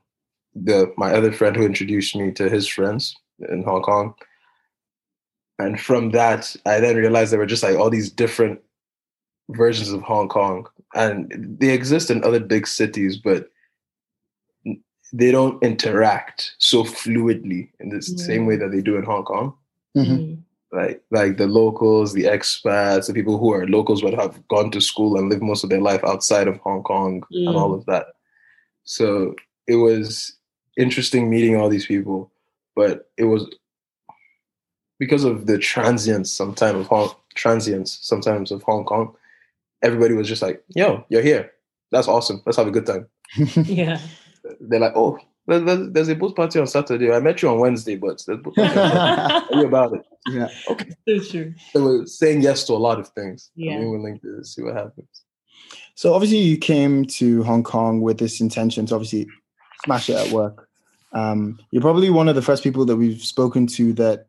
the 0.54 0.92
my 0.96 1.12
other 1.12 1.30
friend 1.32 1.54
who 1.54 1.64
introduced 1.64 2.16
me 2.16 2.32
to 2.32 2.48
his 2.48 2.66
friends 2.66 3.14
in 3.48 3.62
Hong 3.64 3.82
Kong. 3.82 4.14
And 5.58 5.78
from 5.80 6.10
that, 6.12 6.56
I 6.66 6.80
then 6.80 6.96
realized 6.96 7.30
there 7.32 7.38
were 7.38 7.46
just 7.46 7.62
like 7.62 7.76
all 7.76 7.90
these 7.90 8.10
different 8.10 8.60
versions 9.52 9.90
of 9.90 10.02
Hong 10.02 10.28
Kong, 10.28 10.66
and 10.94 11.56
they 11.58 11.70
exist 11.70 12.10
in 12.10 12.22
other 12.24 12.40
big 12.40 12.66
cities, 12.66 13.16
but 13.16 13.48
they 15.12 15.30
don't 15.32 15.62
interact 15.62 16.54
so 16.58 16.84
fluidly 16.84 17.68
in 17.80 17.88
the 17.88 18.00
same 18.00 18.46
way 18.46 18.56
that 18.56 18.70
they 18.70 18.80
do 18.80 18.96
in 18.96 19.02
Hong 19.02 19.24
Kong. 19.24 19.54
Mhm. 19.96 20.06
Mm. 20.06 20.38
Like 20.72 21.02
like 21.10 21.36
the 21.36 21.48
locals, 21.48 22.12
the 22.12 22.24
expats, 22.24 23.08
the 23.08 23.12
people 23.14 23.38
who 23.38 23.52
are 23.52 23.66
locals 23.66 24.02
but 24.02 24.14
have 24.14 24.46
gone 24.46 24.70
to 24.70 24.80
school 24.80 25.18
and 25.18 25.28
lived 25.28 25.42
most 25.42 25.64
of 25.64 25.70
their 25.70 25.80
life 25.80 26.02
outside 26.04 26.46
of 26.46 26.58
Hong 26.58 26.84
Kong 26.84 27.24
and 27.32 27.48
Mm. 27.48 27.56
all 27.56 27.74
of 27.74 27.86
that. 27.86 28.06
So 28.84 29.34
it 29.66 29.76
was 29.76 30.32
interesting 30.76 31.28
meeting 31.28 31.56
all 31.56 31.68
these 31.68 31.86
people, 31.86 32.30
but 32.76 33.10
it 33.16 33.24
was 33.24 33.52
because 35.00 35.24
of 35.24 35.46
the 35.46 35.58
transience 35.58 36.30
sometimes 36.30 36.78
of 36.80 36.86
Hong 36.86 37.10
transience 37.34 37.98
sometimes 38.00 38.52
of 38.52 38.62
Hong 38.62 38.84
Kong, 38.84 39.12
everybody 39.82 40.14
was 40.14 40.28
just 40.28 40.42
like, 40.42 40.62
yo, 40.68 41.04
you're 41.08 41.22
here. 41.22 41.50
That's 41.90 42.08
awesome. 42.08 42.42
Let's 42.46 42.58
have 42.58 42.68
a 42.68 42.70
good 42.70 42.86
time. 42.86 43.06
Yeah. 43.64 44.00
They're 44.60 44.80
like, 44.80 44.92
oh, 44.96 45.18
there- 45.46 45.60
there- 45.60 45.86
there's 45.90 46.08
a 46.08 46.14
boat 46.14 46.34
party 46.36 46.58
on 46.58 46.66
Saturday. 46.66 47.12
I 47.12 47.20
met 47.20 47.42
you 47.42 47.48
on 47.50 47.58
Wednesday, 47.58 47.96
but 47.96 48.22
there's 48.26 48.40
boat 48.40 48.54
party. 48.54 48.74
Tell 48.74 49.60
you 49.60 49.66
about 49.66 49.92
it. 49.94 50.02
yeah. 50.28 50.48
Okay. 50.70 50.90
So 51.08 51.18
true. 51.30 51.54
They 51.74 51.80
were 51.80 52.06
saying 52.06 52.42
yes 52.42 52.64
to 52.64 52.72
a 52.74 52.74
lot 52.88 52.98
of 52.98 53.08
things. 53.08 53.50
Yeah. 53.54 53.72
And 53.72 53.80
we 53.80 53.86
were 53.86 53.98
willing 53.98 54.20
to 54.20 54.44
see 54.44 54.62
what 54.62 54.74
happens. 54.76 55.24
So 55.94 56.14
obviously 56.14 56.38
you 56.38 56.56
came 56.56 57.04
to 57.06 57.42
Hong 57.42 57.62
Kong 57.62 58.00
with 58.00 58.18
this 58.18 58.40
intention 58.40 58.86
to 58.86 58.94
obviously 58.94 59.26
smash 59.84 60.08
it 60.08 60.16
at 60.16 60.32
work. 60.32 60.68
Um, 61.12 61.58
you're 61.72 61.82
probably 61.82 62.08
one 62.10 62.28
of 62.28 62.34
the 62.36 62.42
first 62.42 62.62
people 62.62 62.84
that 62.86 62.96
we've 62.96 63.20
spoken 63.22 63.66
to 63.68 63.92
that 63.94 64.26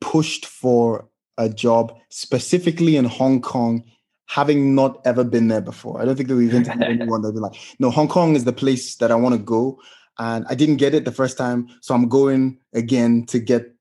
pushed 0.00 0.46
for 0.46 1.06
a 1.38 1.48
job 1.48 1.96
specifically 2.08 2.96
in 2.96 3.04
Hong 3.04 3.40
Kong, 3.40 3.84
having 4.26 4.74
not 4.74 5.00
ever 5.04 5.24
been 5.24 5.48
there 5.48 5.60
before. 5.60 6.00
I 6.00 6.04
don't 6.04 6.16
think 6.16 6.28
that 6.28 6.36
we've 6.36 6.54
interviewed 6.54 6.82
anyone 7.00 7.22
that's 7.22 7.32
been 7.32 7.42
like, 7.42 7.58
no, 7.78 7.90
Hong 7.90 8.08
Kong 8.08 8.34
is 8.34 8.44
the 8.44 8.52
place 8.52 8.96
that 8.96 9.10
I 9.10 9.14
want 9.14 9.34
to 9.34 9.40
go. 9.40 9.78
And 10.18 10.44
I 10.48 10.54
didn't 10.54 10.76
get 10.76 10.94
it 10.94 11.04
the 11.04 11.12
first 11.12 11.38
time, 11.38 11.68
so 11.80 11.94
I'm 11.94 12.08
going 12.08 12.58
again 12.74 13.24
to 13.26 13.38
get 13.38 13.74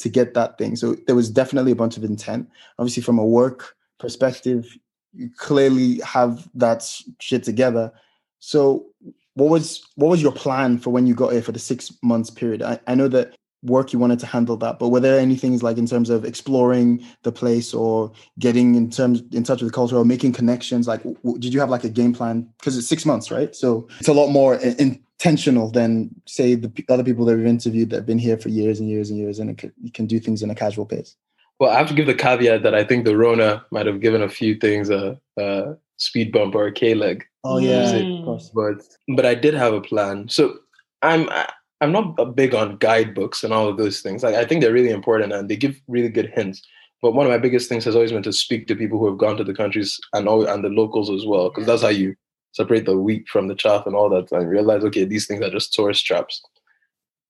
to 0.00 0.08
get 0.08 0.34
that 0.34 0.56
thing. 0.56 0.76
So 0.76 0.96
there 1.06 1.16
was 1.16 1.30
definitely 1.30 1.72
a 1.72 1.76
bunch 1.76 1.96
of 1.96 2.04
intent. 2.04 2.48
Obviously, 2.78 3.02
from 3.02 3.18
a 3.18 3.26
work 3.26 3.76
perspective, 3.98 4.76
you 5.12 5.30
clearly 5.36 6.00
have 6.00 6.48
that 6.54 6.86
shit 7.18 7.44
together. 7.44 7.92
So 8.38 8.86
what 9.34 9.50
was 9.50 9.82
what 9.96 10.08
was 10.08 10.22
your 10.22 10.32
plan 10.32 10.78
for 10.78 10.90
when 10.90 11.06
you 11.06 11.14
got 11.14 11.32
here 11.32 11.42
for 11.42 11.52
the 11.52 11.58
six 11.58 11.92
months 12.02 12.30
period? 12.30 12.62
I, 12.62 12.78
I 12.86 12.94
know 12.94 13.08
that 13.08 13.36
work 13.62 13.92
you 13.92 13.98
wanted 13.98 14.18
to 14.18 14.26
handle 14.26 14.56
that, 14.56 14.78
but 14.78 14.88
were 14.88 15.00
there 15.00 15.18
any 15.18 15.36
things 15.36 15.62
like 15.62 15.76
in 15.76 15.86
terms 15.86 16.08
of 16.10 16.24
exploring 16.24 17.04
the 17.24 17.32
place 17.32 17.74
or 17.74 18.10
getting 18.38 18.74
in 18.74 18.90
terms 18.90 19.22
in 19.32 19.42
touch 19.44 19.60
with 19.60 19.70
the 19.70 19.74
culture 19.74 19.96
or 19.96 20.04
making 20.04 20.32
connections? 20.32 20.86
Like, 20.88 21.00
w- 21.00 21.16
w- 21.22 21.38
did 21.38 21.52
you 21.52 21.60
have 21.60 21.68
like 21.70 21.84
a 21.84 21.90
game 21.90 22.12
plan? 22.14 22.48
Because 22.58 22.78
it's 22.78 22.88
six 22.88 23.04
months, 23.04 23.30
right? 23.30 23.54
So 23.54 23.86
it's 23.98 24.08
a 24.08 24.14
lot 24.14 24.28
more 24.28 24.54
i- 24.56 24.74
intentional 24.78 25.70
than 25.70 26.10
say 26.26 26.54
the 26.54 26.70
p- 26.70 26.86
other 26.88 27.04
people 27.04 27.24
that 27.26 27.36
we've 27.36 27.46
interviewed 27.46 27.90
that 27.90 27.96
have 27.96 28.06
been 28.06 28.18
here 28.18 28.38
for 28.38 28.48
years 28.48 28.80
and 28.80 28.88
years 28.88 29.10
and 29.10 29.18
years, 29.18 29.38
and 29.38 29.50
it 29.50 29.58
could, 29.58 29.72
you 29.82 29.92
can 29.92 30.06
do 30.06 30.18
things 30.18 30.42
in 30.42 30.48
a 30.50 30.54
casual 30.54 30.86
pace. 30.86 31.16
Well, 31.58 31.70
I 31.70 31.76
have 31.76 31.88
to 31.88 31.94
give 31.94 32.06
the 32.06 32.14
caveat 32.14 32.62
that 32.62 32.74
I 32.74 32.82
think 32.84 33.04
the 33.04 33.16
Rona 33.16 33.62
might 33.70 33.84
have 33.84 34.00
given 34.00 34.22
a 34.22 34.28
few 34.30 34.54
things 34.54 34.88
a, 34.88 35.20
a 35.38 35.74
speed 35.98 36.32
bump 36.32 36.54
or 36.54 36.66
a 36.66 36.72
K 36.72 36.94
leg, 36.94 37.26
Oh 37.44 37.58
yeah, 37.58 37.92
Mm. 37.92 38.20
of 38.20 38.24
course. 38.24 38.50
but 38.54 38.76
but 39.16 39.26
I 39.26 39.34
did 39.34 39.52
have 39.52 39.74
a 39.74 39.82
plan. 39.82 40.28
So 40.30 40.56
I'm 41.02 41.28
I- 41.28 41.50
I'm 41.80 41.92
not 41.92 42.14
a 42.18 42.26
big 42.26 42.54
on 42.54 42.76
guidebooks 42.76 43.42
and 43.42 43.52
all 43.52 43.68
of 43.68 43.76
those 43.76 44.00
things. 44.00 44.22
Like 44.22 44.34
I 44.34 44.44
think 44.44 44.60
they're 44.60 44.72
really 44.72 44.90
important 44.90 45.32
and 45.32 45.48
they 45.48 45.56
give 45.56 45.80
really 45.88 46.08
good 46.08 46.30
hints. 46.34 46.62
But 47.02 47.12
one 47.12 47.24
of 47.26 47.32
my 47.32 47.38
biggest 47.38 47.68
things 47.68 47.84
has 47.84 47.94
always 47.94 48.12
been 48.12 48.22
to 48.24 48.32
speak 48.32 48.66
to 48.66 48.76
people 48.76 48.98
who 48.98 49.06
have 49.06 49.16
gone 49.16 49.38
to 49.38 49.44
the 49.44 49.54
countries 49.54 49.98
and 50.12 50.28
all 50.28 50.46
and 50.46 50.62
the 50.62 50.68
locals 50.68 51.08
as 51.10 51.24
well, 51.24 51.48
because 51.48 51.66
that's 51.66 51.82
how 51.82 51.88
you 51.88 52.14
separate 52.52 52.84
the 52.84 52.98
wheat 52.98 53.26
from 53.28 53.48
the 53.48 53.54
chaff 53.54 53.86
and 53.86 53.96
all 53.96 54.10
that. 54.10 54.30
And 54.32 54.50
realize, 54.50 54.84
okay, 54.84 55.04
these 55.04 55.26
things 55.26 55.42
are 55.42 55.50
just 55.50 55.72
tourist 55.72 56.04
traps. 56.04 56.42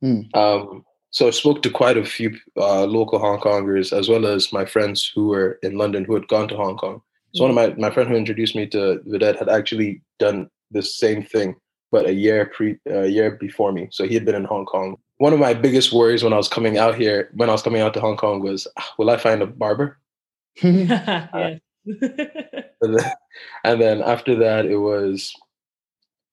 Hmm. 0.01 0.23
Um, 0.35 0.85
so 1.11 1.29
I 1.29 1.31
spoke 1.31 1.63
to 1.63 1.71
quite 1.71 1.97
a 1.97 2.05
few 2.05 2.37
uh, 2.57 2.85
local 2.85 3.19
Hong 3.19 3.39
Kongers, 3.39 3.97
as 3.97 4.09
well 4.09 4.27
as 4.27 4.53
my 4.53 4.65
friends 4.65 5.11
who 5.15 5.29
were 5.29 5.59
in 5.63 5.79
London 5.79 6.05
who 6.05 6.15
had 6.15 6.29
gone 6.29 6.49
to 6.49 6.57
Hong 6.57 6.77
Kong. 6.77 7.03
So 7.35 7.45
one 7.45 7.51
of 7.51 7.57
my 7.57 7.75
my 7.79 7.95
friend 7.95 8.09
who 8.09 8.17
introduced 8.17 8.57
me 8.57 8.67
to 8.69 9.01
Vedette 9.07 9.39
had 9.39 9.49
actually 9.49 10.03
done 10.19 10.51
the 10.73 10.83
same 10.83 11.23
thing, 11.23 11.55
but 11.91 12.07
a 12.07 12.13
year 12.13 12.47
pre 12.47 12.79
a 12.87 13.07
year 13.07 13.33
before 13.33 13.73
me. 13.73 13.89
So 13.91 14.05
he 14.05 14.15
had 14.15 14.25
been 14.25 14.35
in 14.35 14.45
Hong 14.45 14.67
Kong. 14.67 14.97
One 15.19 15.33
of 15.33 15.39
my 15.39 15.55
biggest 15.55 15.93
worries 15.93 16.23
when 16.23 16.33
I 16.33 16.37
was 16.37 16.49
coming 16.49 16.79
out 16.79 16.95
here, 16.95 17.31
when 17.35 17.49
I 17.49 17.53
was 17.53 17.63
coming 17.63 17.83
out 17.83 17.95
to 17.95 18.01
Hong 18.01 18.17
Kong, 18.17 18.41
was 18.41 18.67
"Ah, 18.79 18.95
will 18.99 19.11
I 19.11 19.17
find 19.17 19.43
a 19.43 19.47
barber? 19.47 19.99
yeah. 20.63 21.59
And 22.83 22.99
then, 22.99 23.13
and 23.65 23.81
then 23.81 24.03
after 24.03 24.35
that, 24.37 24.65
it 24.65 24.79
was 24.79 25.35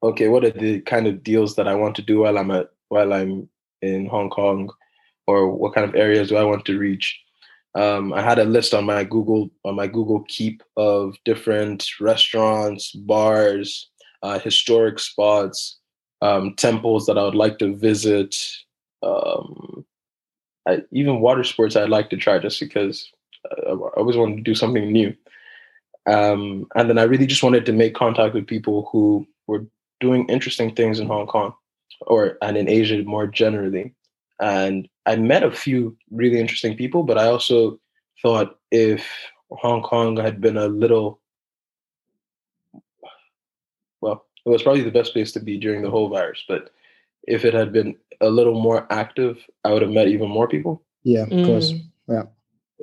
okay. 0.01 0.29
What 0.29 0.45
are 0.45 0.51
the 0.51 0.79
kind 0.81 1.05
of 1.07 1.23
deals 1.23 1.55
that 1.55 1.67
I 1.67 1.75
want 1.75 1.95
to 1.97 2.01
do 2.01 2.19
while 2.19 2.37
I'm 2.37 2.51
at 2.51 2.69
while 2.87 3.11
I'm 3.11 3.49
in 3.81 4.05
Hong 4.05 4.29
Kong, 4.29 4.69
or 5.25 5.49
what 5.49 5.73
kind 5.73 5.87
of 5.87 5.95
areas 5.95 6.29
do 6.29 6.37
I 6.37 6.43
want 6.43 6.63
to 6.65 6.79
reach? 6.79 7.19
Um, 7.75 8.13
I 8.13 8.21
had 8.21 8.39
a 8.39 8.45
list 8.45 8.73
on 8.73 8.85
my 8.85 9.03
Google 9.03 9.49
on 9.65 9.75
my 9.75 9.87
Google 9.87 10.23
Keep 10.29 10.63
of 10.77 11.15
different 11.25 11.85
restaurants, 11.99 12.91
bars, 12.91 13.89
uh, 14.27 14.39
historic 14.39 14.99
spots, 14.99 15.79
um, 16.21 16.53
temples 16.55 17.05
that 17.05 17.17
I 17.17 17.23
would 17.23 17.35
like 17.35 17.59
to 17.59 17.73
visit. 17.75 18.35
Um, 19.01 19.85
I, 20.67 20.81
even 20.91 21.21
water 21.21 21.45
sports 21.45 21.77
I'd 21.77 21.89
like 21.89 22.09
to 22.09 22.17
try 22.17 22.37
just 22.39 22.59
because 22.59 23.09
uh, 23.45 23.71
I 23.71 23.89
always 23.95 24.17
wanted 24.17 24.35
to 24.35 24.41
do 24.41 24.53
something 24.53 24.91
new. 24.91 25.15
Um, 26.07 26.67
and 26.75 26.89
then 26.89 26.97
I 26.97 27.03
really 27.03 27.25
just 27.25 27.43
wanted 27.43 27.65
to 27.65 27.73
make 27.73 27.95
contact 27.95 28.33
with 28.33 28.47
people 28.47 28.89
who 28.91 29.25
were 29.47 29.65
doing 30.01 30.27
interesting 30.27 30.75
things 30.75 30.99
in 30.99 31.07
Hong 31.07 31.27
Kong 31.27 31.53
or 32.01 32.37
and 32.41 32.57
in 32.57 32.67
Asia 32.67 33.01
more 33.03 33.27
generally. 33.27 33.93
And 34.41 34.89
I 35.05 35.15
met 35.15 35.43
a 35.43 35.51
few 35.51 35.95
really 36.11 36.39
interesting 36.39 36.75
people, 36.75 37.03
but 37.03 37.17
I 37.17 37.27
also 37.27 37.79
thought 38.21 38.57
if 38.71 39.07
Hong 39.51 39.81
Kong 39.81 40.17
had 40.17 40.41
been 40.41 40.57
a 40.57 40.67
little 40.67 41.19
well, 44.01 44.25
it 44.47 44.51
was 44.53 44.63
probably 44.63 44.83
the 44.83 44.91
best 44.91 45.13
place 45.13 45.31
to 45.33 45.39
be 45.39 45.57
during 45.57 45.81
the 45.81 45.89
whole 45.89 46.09
virus, 46.09 46.43
but 46.47 46.71
if 47.27 47.43
it 47.45 47.53
had 47.53 47.73
been 47.73 47.95
a 48.21 48.29
little 48.29 48.59
more 48.59 48.87
active, 48.89 49.37
I 49.65 49.73
would 49.73 49.81
have 49.81 49.91
met 49.91 50.07
even 50.07 50.29
more 50.29 50.47
people. 50.47 50.81
yeah, 51.03 51.23
of 51.23 51.45
course. 51.45 51.73
Yeah. 52.07 52.23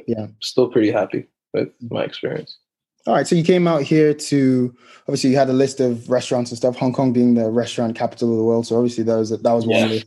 Yeah. 0.06 0.26
Still 0.40 0.68
pretty 0.68 0.90
happy 0.90 1.26
with 1.52 1.70
my 1.90 2.04
experience. 2.04 2.58
All 3.06 3.14
right, 3.14 3.26
so 3.26 3.34
you 3.36 3.44
came 3.44 3.66
out 3.68 3.82
here 3.82 4.14
to 4.14 4.74
obviously 5.02 5.30
you 5.30 5.36
had 5.36 5.50
a 5.50 5.52
list 5.54 5.78
of 5.80 6.08
restaurants 6.08 6.50
and 6.50 6.58
stuff. 6.58 6.76
Hong 6.76 6.92
Kong 6.92 7.12
being 7.12 7.34
the 7.34 7.50
restaurant 7.50 7.94
capital 7.96 8.30
of 8.32 8.38
the 8.38 8.44
world, 8.44 8.66
so 8.66 8.76
obviously 8.76 9.04
that 9.04 9.16
was 9.16 9.30
that 9.30 9.52
was 9.52 9.66
one 9.66 9.80
Yeah. 9.80 9.86
list. 9.88 10.06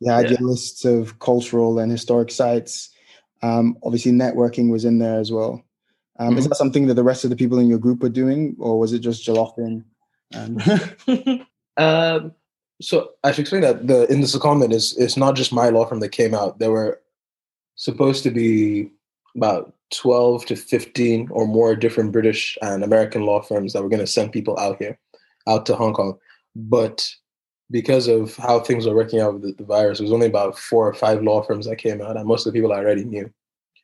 You 0.00 0.12
had 0.12 0.30
Yeah. 0.30 0.36
your 0.38 0.48
lists 0.48 0.84
of 0.84 1.18
cultural 1.18 1.78
and 1.78 1.90
historic 1.90 2.30
sites. 2.30 2.90
Um, 3.42 3.76
obviously, 3.82 4.12
networking 4.12 4.70
was 4.70 4.84
in 4.84 4.98
there 4.98 5.18
as 5.20 5.30
well. 5.32 5.62
Um, 6.20 6.36
Is 6.38 6.46
Mhm. 6.46 6.48
that 6.50 6.54
something 6.56 6.86
that 6.88 6.94
the 6.94 7.04
rest 7.04 7.22
of 7.24 7.30
the 7.30 7.36
people 7.36 7.58
in 7.58 7.68
your 7.68 7.78
group 7.78 8.02
were 8.02 8.08
doing, 8.08 8.56
or 8.58 8.78
was 8.78 8.92
it 8.92 9.00
just 9.00 9.24
Jalopin? 9.26 9.84
And 10.32 10.62
Um, 11.78 12.32
so 12.82 13.12
I 13.24 13.32
should 13.32 13.42
explain 13.42 13.62
that 13.62 13.86
the 13.86 14.06
in 14.12 14.20
the 14.20 14.26
secondment 14.26 14.72
is 14.72 14.96
it's 14.98 15.16
not 15.16 15.36
just 15.36 15.52
my 15.52 15.70
law 15.70 15.86
firm 15.86 16.00
that 16.00 16.10
came 16.10 16.34
out. 16.34 16.58
There 16.58 16.70
were 16.70 17.00
supposed 17.76 18.22
to 18.24 18.30
be 18.30 18.90
about 19.36 19.72
twelve 19.94 20.44
to 20.46 20.56
fifteen 20.56 21.28
or 21.30 21.46
more 21.46 21.74
different 21.74 22.12
British 22.12 22.58
and 22.60 22.84
American 22.84 23.22
law 23.22 23.40
firms 23.40 23.72
that 23.72 23.82
were 23.82 23.88
going 23.88 24.04
to 24.04 24.06
send 24.06 24.32
people 24.32 24.58
out 24.58 24.76
here, 24.78 24.98
out 25.46 25.66
to 25.66 25.76
Hong 25.76 25.94
Kong. 25.94 26.18
But 26.54 27.08
because 27.70 28.08
of 28.08 28.34
how 28.36 28.60
things 28.60 28.86
were 28.86 28.94
working 28.94 29.20
out 29.20 29.34
with 29.34 29.42
the, 29.42 29.52
the 29.52 29.64
virus, 29.64 30.00
it 30.00 30.04
was 30.04 30.12
only 30.12 30.26
about 30.26 30.58
four 30.58 30.88
or 30.88 30.94
five 30.94 31.22
law 31.22 31.42
firms 31.42 31.66
that 31.66 31.76
came 31.76 32.00
out, 32.02 32.16
and 32.16 32.26
most 32.26 32.46
of 32.46 32.52
the 32.52 32.58
people 32.58 32.72
I 32.72 32.78
already 32.78 33.04
knew. 33.04 33.32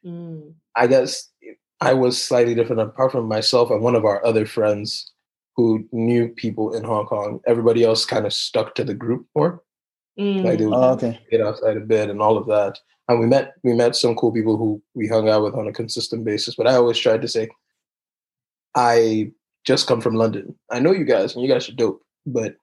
Mm. 0.04 0.54
I 0.76 0.86
guess 0.88 1.30
I 1.80 1.94
was 1.94 2.20
slightly 2.20 2.54
different 2.54 2.82
apart 2.82 3.12
from 3.12 3.28
myself 3.28 3.70
and 3.70 3.82
one 3.82 3.94
of 3.94 4.04
our 4.04 4.24
other 4.24 4.46
friends 4.46 5.12
who 5.56 5.86
knew 5.92 6.28
people 6.28 6.74
in 6.74 6.82
Hong 6.84 7.06
Kong. 7.06 7.40
Everybody 7.46 7.84
else 7.84 8.04
kind 8.04 8.26
of 8.26 8.32
stuck 8.32 8.74
to 8.74 8.84
the 8.84 8.94
group 8.94 9.26
more, 9.36 9.62
like 10.16 10.58
they 10.58 10.64
Mm. 10.64 10.70
would 10.70 10.74
oh, 10.76 10.92
okay, 10.94 11.18
get 11.30 11.40
outside 11.40 11.76
of 11.76 11.88
bed 11.88 12.10
and 12.10 12.20
all 12.20 12.36
of 12.36 12.46
that. 12.46 12.78
And 13.08 13.20
we 13.20 13.26
met 13.26 13.52
we 13.62 13.72
met 13.74 13.94
some 13.96 14.14
cool 14.16 14.32
people 14.32 14.56
who 14.56 14.82
we 14.94 15.06
hung 15.08 15.28
out 15.28 15.42
with 15.44 15.54
on 15.54 15.68
a 15.68 15.72
consistent 15.72 16.24
basis. 16.24 16.54
But 16.56 16.66
I 16.66 16.74
always 16.74 16.98
tried 16.98 17.22
to 17.22 17.28
say, 17.28 17.48
I 18.74 19.30
just 19.64 19.86
come 19.86 20.00
from 20.00 20.14
London. 20.14 20.54
I 20.70 20.78
know 20.80 20.92
you 20.92 21.04
guys, 21.04 21.34
and 21.34 21.42
you 21.44 21.50
guys 21.52 21.68
are 21.68 21.72
dope, 21.72 22.02
but 22.26 22.56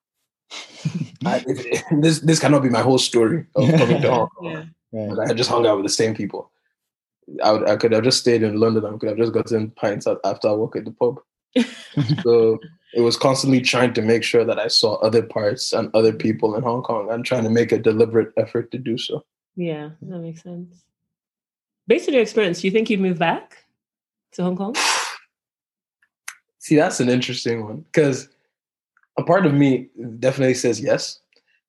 I, 1.26 1.44
this 2.02 2.20
this 2.20 2.40
cannot 2.40 2.64
be 2.64 2.70
my 2.70 2.82
whole 2.82 2.98
story 2.98 3.46
of 3.56 3.70
coming 3.78 4.02
to 4.02 4.12
Hong 4.14 4.28
Kong. 4.30 4.72
Yeah. 4.92 5.08
right. 5.14 5.30
I 5.30 5.34
just 5.34 5.50
hung 5.50 5.66
out 5.66 5.78
with 5.78 5.86
the 5.86 5.90
same 5.94 6.16
people. 6.16 6.52
I, 7.44 7.52
would, 7.52 7.70
I 7.70 7.76
could 7.78 7.94
have 7.94 8.04
just 8.04 8.20
stayed 8.20 8.44
in 8.44 8.60
London. 8.60 8.84
I 8.86 8.98
could 8.98 9.10
have 9.10 9.18
just 9.18 9.32
gotten 9.34 9.72
pints 9.72 10.08
after 10.26 10.50
I 10.50 10.54
work 10.54 10.76
at 10.76 10.84
the 10.86 10.92
pub. 10.92 11.20
so 12.24 12.58
it 12.94 13.02
was 13.02 13.18
constantly 13.18 13.62
trying 13.62 13.94
to 13.94 14.02
make 14.02 14.24
sure 14.24 14.44
that 14.44 14.60
I 14.60 14.68
saw 14.68 14.96
other 14.96 15.22
parts 15.24 15.74
and 15.74 15.90
other 15.94 16.12
people 16.14 16.56
in 16.56 16.64
Hong 16.64 16.82
Kong 16.84 17.10
and 17.12 17.24
trying 17.26 17.44
to 17.44 17.50
make 17.50 17.72
a 17.72 17.78
deliberate 17.80 18.34
effort 18.38 18.72
to 18.72 18.78
do 18.78 18.98
so. 18.98 19.24
Yeah, 19.56 19.92
that 20.02 20.20
makes 20.20 20.44
sense. 20.44 20.84
Based 21.88 22.08
on 22.08 22.14
your 22.14 22.24
experience, 22.24 22.62
do 22.62 22.68
you 22.68 22.72
think 22.72 22.90
you'd 22.90 23.00
move 23.02 23.20
back 23.20 23.66
to 24.34 24.44
Hong 24.44 24.56
Kong? 24.56 24.76
See, 26.60 26.76
that's 26.76 27.00
an 27.00 27.10
interesting 27.10 27.64
one 27.66 27.78
because 27.92 28.30
a 29.18 29.24
part 29.24 29.46
of 29.46 29.54
me 29.54 29.90
definitely 30.20 30.54
says 30.54 30.80
yes. 30.80 31.20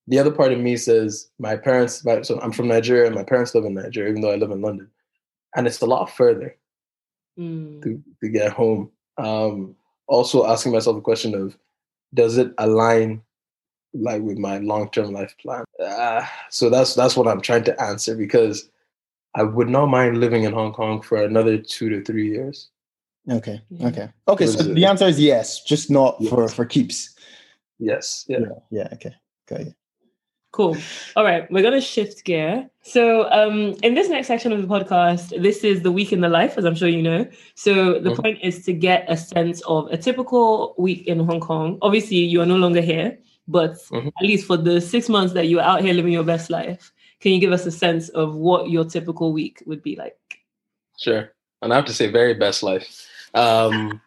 The 0.08 0.18
other 0.18 0.30
part 0.32 0.52
of 0.52 0.58
me 0.60 0.76
says 0.76 1.30
my 1.38 1.56
parents. 1.56 2.04
My, 2.04 2.22
so 2.22 2.40
I'm 2.40 2.52
from 2.52 2.68
Nigeria. 2.68 3.06
and 3.06 3.14
My 3.14 3.22
parents 3.22 3.54
live 3.54 3.64
in 3.64 3.74
Nigeria, 3.74 4.10
even 4.10 4.20
though 4.20 4.32
I 4.32 4.36
live 4.36 4.50
in 4.50 4.60
London, 4.60 4.90
and 5.56 5.66
it's 5.66 5.80
a 5.80 5.86
lot 5.86 6.10
further 6.10 6.56
Mm. 7.38 7.82
to, 7.82 8.02
to 8.22 8.28
get 8.28 8.52
home. 8.52 8.90
Um, 9.16 9.74
also 10.06 10.46
asking 10.46 10.72
myself 10.72 10.96
the 10.96 11.02
question 11.02 11.34
of, 11.34 11.56
does 12.14 12.36
it 12.36 12.52
align 12.58 13.22
like 13.94 14.22
with 14.22 14.38
my 14.38 14.58
long 14.58 14.90
term 14.90 15.12
life 15.12 15.34
plan? 15.38 15.64
Uh, 15.82 16.24
so 16.50 16.70
that's 16.70 16.94
that's 16.94 17.16
what 17.16 17.28
I'm 17.28 17.40
trying 17.40 17.64
to 17.64 17.80
answer 17.82 18.16
because 18.16 18.70
I 19.34 19.42
would 19.42 19.68
not 19.68 19.86
mind 19.86 20.18
living 20.18 20.44
in 20.44 20.52
Hong 20.52 20.72
Kong 20.72 21.00
for 21.00 21.22
another 21.22 21.58
two 21.58 21.88
to 21.88 22.02
three 22.02 22.28
years. 22.28 22.68
Okay. 23.30 23.62
Okay. 23.82 24.08
Okay. 24.28 24.46
So 24.46 24.62
the 24.62 24.84
answer 24.84 25.06
is 25.06 25.18
yes, 25.20 25.62
just 25.62 25.90
not 25.90 26.16
Yes. 26.20 26.30
for 26.30 26.48
for 26.48 26.64
keeps. 26.64 27.14
Yes. 27.78 28.24
Yeah. 28.28 28.38
Yeah. 28.40 28.48
Yeah. 28.70 28.88
Okay. 28.92 29.14
Okay. 29.50 29.74
Cool. 30.52 30.76
All 31.16 31.24
right, 31.24 31.50
we're 31.50 31.62
gonna 31.62 31.80
shift 31.80 32.24
gear. 32.24 32.68
So, 32.82 33.30
um, 33.30 33.74
in 33.82 33.94
this 33.94 34.10
next 34.10 34.26
section 34.26 34.52
of 34.52 34.60
the 34.60 34.68
podcast, 34.68 35.40
this 35.40 35.64
is 35.64 35.80
the 35.80 35.90
week 35.90 36.12
in 36.12 36.20
the 36.20 36.28
life, 36.28 36.58
as 36.58 36.66
I'm 36.66 36.74
sure 36.74 36.88
you 36.88 37.02
know. 37.02 37.26
So, 37.54 37.98
the 37.98 38.14
point 38.14 38.38
is 38.42 38.62
to 38.66 38.74
get 38.74 39.06
a 39.08 39.16
sense 39.16 39.62
of 39.62 39.90
a 39.90 39.96
typical 39.96 40.74
week 40.76 41.06
in 41.06 41.20
Hong 41.20 41.40
Kong. 41.40 41.78
Obviously, 41.80 42.18
you 42.18 42.42
are 42.42 42.46
no 42.46 42.56
longer 42.56 42.82
here, 42.82 43.18
but 43.48 43.76
Mhm. 43.90 44.08
at 44.08 44.26
least 44.26 44.46
for 44.46 44.58
the 44.58 44.78
six 44.80 45.08
months 45.08 45.32
that 45.32 45.48
you 45.48 45.56
were 45.56 45.62
out 45.62 45.80
here 45.80 45.94
living 45.94 46.12
your 46.12 46.24
best 46.24 46.50
life, 46.50 46.92
can 47.20 47.32
you 47.32 47.40
give 47.40 47.52
us 47.52 47.64
a 47.64 47.70
sense 47.70 48.10
of 48.10 48.34
what 48.34 48.68
your 48.68 48.84
typical 48.84 49.32
week 49.32 49.62
would 49.64 49.82
be 49.82 49.96
like? 49.96 50.18
Sure. 50.98 51.32
And 51.62 51.72
I 51.72 51.76
have 51.76 51.86
to 51.86 51.94
say, 51.94 52.08
very 52.08 52.34
best 52.34 52.62
life. 52.62 53.08
Um, 53.32 54.02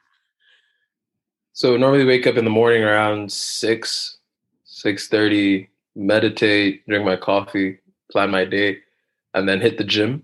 so 1.53 1.75
normally 1.75 2.05
wake 2.05 2.27
up 2.27 2.35
in 2.37 2.43
the 2.43 2.51
morning 2.51 2.83
around 2.83 3.31
six, 3.31 4.17
six 4.65 5.07
thirty, 5.07 5.69
meditate, 5.95 6.85
drink 6.87 7.05
my 7.05 7.15
coffee, 7.15 7.79
plan 8.11 8.29
my 8.31 8.45
day, 8.45 8.79
and 9.33 9.47
then 9.47 9.61
hit 9.61 9.77
the 9.77 9.83
gym. 9.83 10.23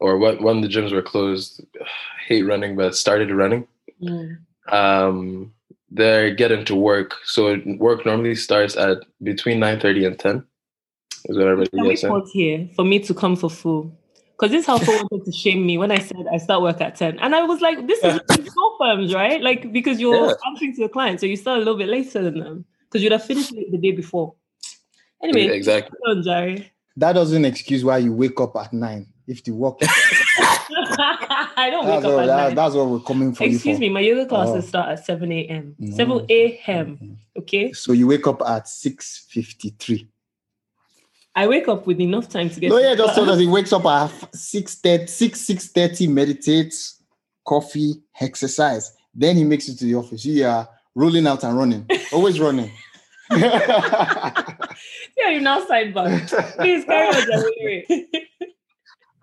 Or 0.00 0.18
when 0.18 0.42
when 0.42 0.60
the 0.60 0.68
gyms 0.68 0.92
were 0.92 1.02
closed, 1.02 1.64
hate 2.26 2.42
running, 2.42 2.76
but 2.76 2.94
started 2.96 3.30
running. 3.30 3.66
Mm. 4.02 4.38
Um, 4.72 5.52
there 5.90 6.34
get 6.34 6.52
into 6.52 6.74
work. 6.74 7.14
So 7.24 7.60
work 7.78 8.04
normally 8.06 8.34
starts 8.34 8.76
at 8.76 8.98
between 9.22 9.60
nine 9.60 9.78
thirty 9.80 10.04
and 10.04 10.18
ten. 10.18 10.44
Is 11.26 11.36
what 11.36 11.46
everybody 11.46 11.70
Can 11.70 11.82
we 11.82 11.90
gets 11.90 12.02
in. 12.02 12.10
pause 12.10 12.30
here 12.32 12.68
for 12.74 12.84
me 12.84 12.98
to 13.00 13.14
come 13.14 13.36
for 13.36 13.48
full? 13.48 13.96
Because 14.32 14.50
this 14.50 14.66
house 14.66 14.84
wanted 14.88 15.24
to 15.24 15.30
shame 15.30 15.64
me 15.64 15.78
when 15.78 15.92
I 15.92 15.98
said 15.98 16.26
I 16.32 16.38
start 16.38 16.62
work 16.62 16.80
at 16.80 16.96
10. 16.96 17.20
And 17.20 17.32
I 17.32 17.44
was 17.44 17.60
like, 17.60 17.86
this 17.86 18.02
is 18.02 18.18
law 18.56 18.76
firms, 18.76 19.14
right? 19.14 19.40
Like, 19.40 19.72
because 19.72 20.00
you're 20.00 20.26
Yeah. 20.30 20.34
answering 20.48 20.74
to 20.74 20.82
a 20.84 20.88
client, 20.88 21.20
so 21.20 21.26
you 21.26 21.36
start 21.36 21.58
a 21.58 21.60
little 21.60 21.76
bit 21.76 21.88
later 21.88 22.22
than 22.24 22.40
them. 22.40 22.64
Because 22.88 23.04
you'd 23.04 23.12
have 23.12 23.24
finished 23.24 23.52
it 23.54 23.70
the 23.70 23.78
day 23.78 23.92
before. 23.92 24.34
Anyway, 25.22 25.54
Exactly. 25.56 25.98
on, 26.08 26.22
Jerry. 26.22 26.70
That 26.96 27.12
doesn't 27.14 27.44
excuse 27.44 27.84
why 27.84 27.98
you 27.98 28.12
wake 28.12 28.38
up 28.40 28.54
at 28.56 28.72
nine 28.72 29.06
if 29.26 29.42
the 29.44 29.52
work. 29.52 29.78
I 29.82 31.68
don't 31.70 31.86
wake 31.86 32.02
that's, 32.02 32.04
up 32.06 32.12
what, 32.14 32.22
at 32.22 32.26
that- 32.26 32.46
nine. 32.48 32.54
that's 32.54 32.74
what 32.74 32.86
we're 32.88 33.00
coming 33.00 33.34
for. 33.34 33.44
you 33.44 33.54
Excuse 33.54 33.76
for. 33.76 33.80
me, 33.80 33.88
my 33.88 34.00
yoga 34.00 34.26
classes 34.26 34.64
Oh. 34.64 34.68
start 34.68 34.88
at 34.90 35.04
7 35.06 35.30
a.m. 35.32 35.74
No. 35.78 35.86
Mm-hmm. 35.88 35.96
7 35.96 36.26
a.m. 36.28 37.18
Okay? 37.38 37.72
So 37.72 37.92
you 37.92 38.06
wake 38.08 38.26
up 38.26 38.42
at 38.42 38.68
six 38.68 39.24
fifty 39.30 39.70
three. 39.78 40.08
I 41.34 41.46
wake 41.46 41.66
up 41.68 41.86
with 41.86 41.98
enough 42.00 42.28
time 42.28 42.50
to 42.50 42.60
get 42.60 42.68
No, 42.68 42.76
to 42.78 42.82
yeah, 42.84 42.94
just 42.94 43.14
so 43.14 43.24
that 43.24 43.38
he 43.38 43.46
wakes 43.46 43.72
up 43.72 43.86
at 43.86 44.10
six 44.34 44.74
thirty, 44.74 45.06
six 45.06 45.40
six 45.40 45.68
thirty, 45.68 46.06
meditates, 46.08 47.02
coffee, 47.46 47.94
exercise. 48.20 48.92
Then 49.14 49.36
he 49.36 49.44
makes 49.44 49.66
it 49.68 49.78
to 49.78 49.84
the 49.86 49.94
office. 49.94 50.24
You 50.26 50.44
are 50.46 50.68
rolling 50.94 51.26
out 51.26 51.42
and 51.44 51.56
running, 51.56 51.86
always 52.12 52.38
running. 52.38 52.70
Yeah, 55.16 55.30
you're 55.30 55.40
now 55.40 55.64
sidebar. 55.64 56.56
Please 56.56 56.84
carry 56.84 57.86
on. 57.88 58.06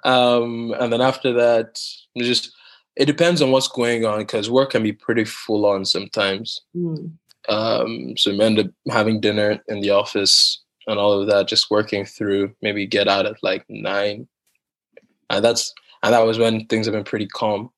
Um, 0.04 0.74
and 0.80 0.94
then 0.94 1.02
after 1.02 1.34
that, 1.34 1.80
just 2.18 2.52
it 2.96 3.06
depends 3.06 3.42
on 3.42 3.52
what's 3.52 3.68
going 3.68 4.06
on 4.06 4.20
because 4.20 4.50
work 4.50 4.72
can 4.72 4.84
be 4.84 4.94
pretty 4.94 5.26
full 5.26 5.66
on 5.66 5.86
sometimes. 5.86 6.62
Mm. 6.76 7.12
Um, 7.48 8.18
so 8.18 8.32
we 8.32 8.42
end 8.42 8.60
up 8.60 8.68
having 8.90 9.20
dinner 9.20 9.60
in 9.68 9.82
the 9.82 9.90
office 9.90 10.62
and 10.88 11.00
all 11.00 11.14
of 11.14 11.28
that, 11.28 11.48
just 11.48 11.72
working 11.72 12.06
through. 12.06 12.54
Maybe 12.62 12.86
get 12.86 13.08
out 13.08 13.26
at 13.26 13.42
like 13.44 13.66
nine, 13.70 14.28
and 15.30 15.44
that's 15.44 15.74
and 16.04 16.14
that 16.14 16.26
was 16.26 16.38
when 16.38 16.66
things 16.68 16.86
have 16.86 16.94
been 16.94 17.04
pretty 17.04 17.28
calm. 17.28 17.72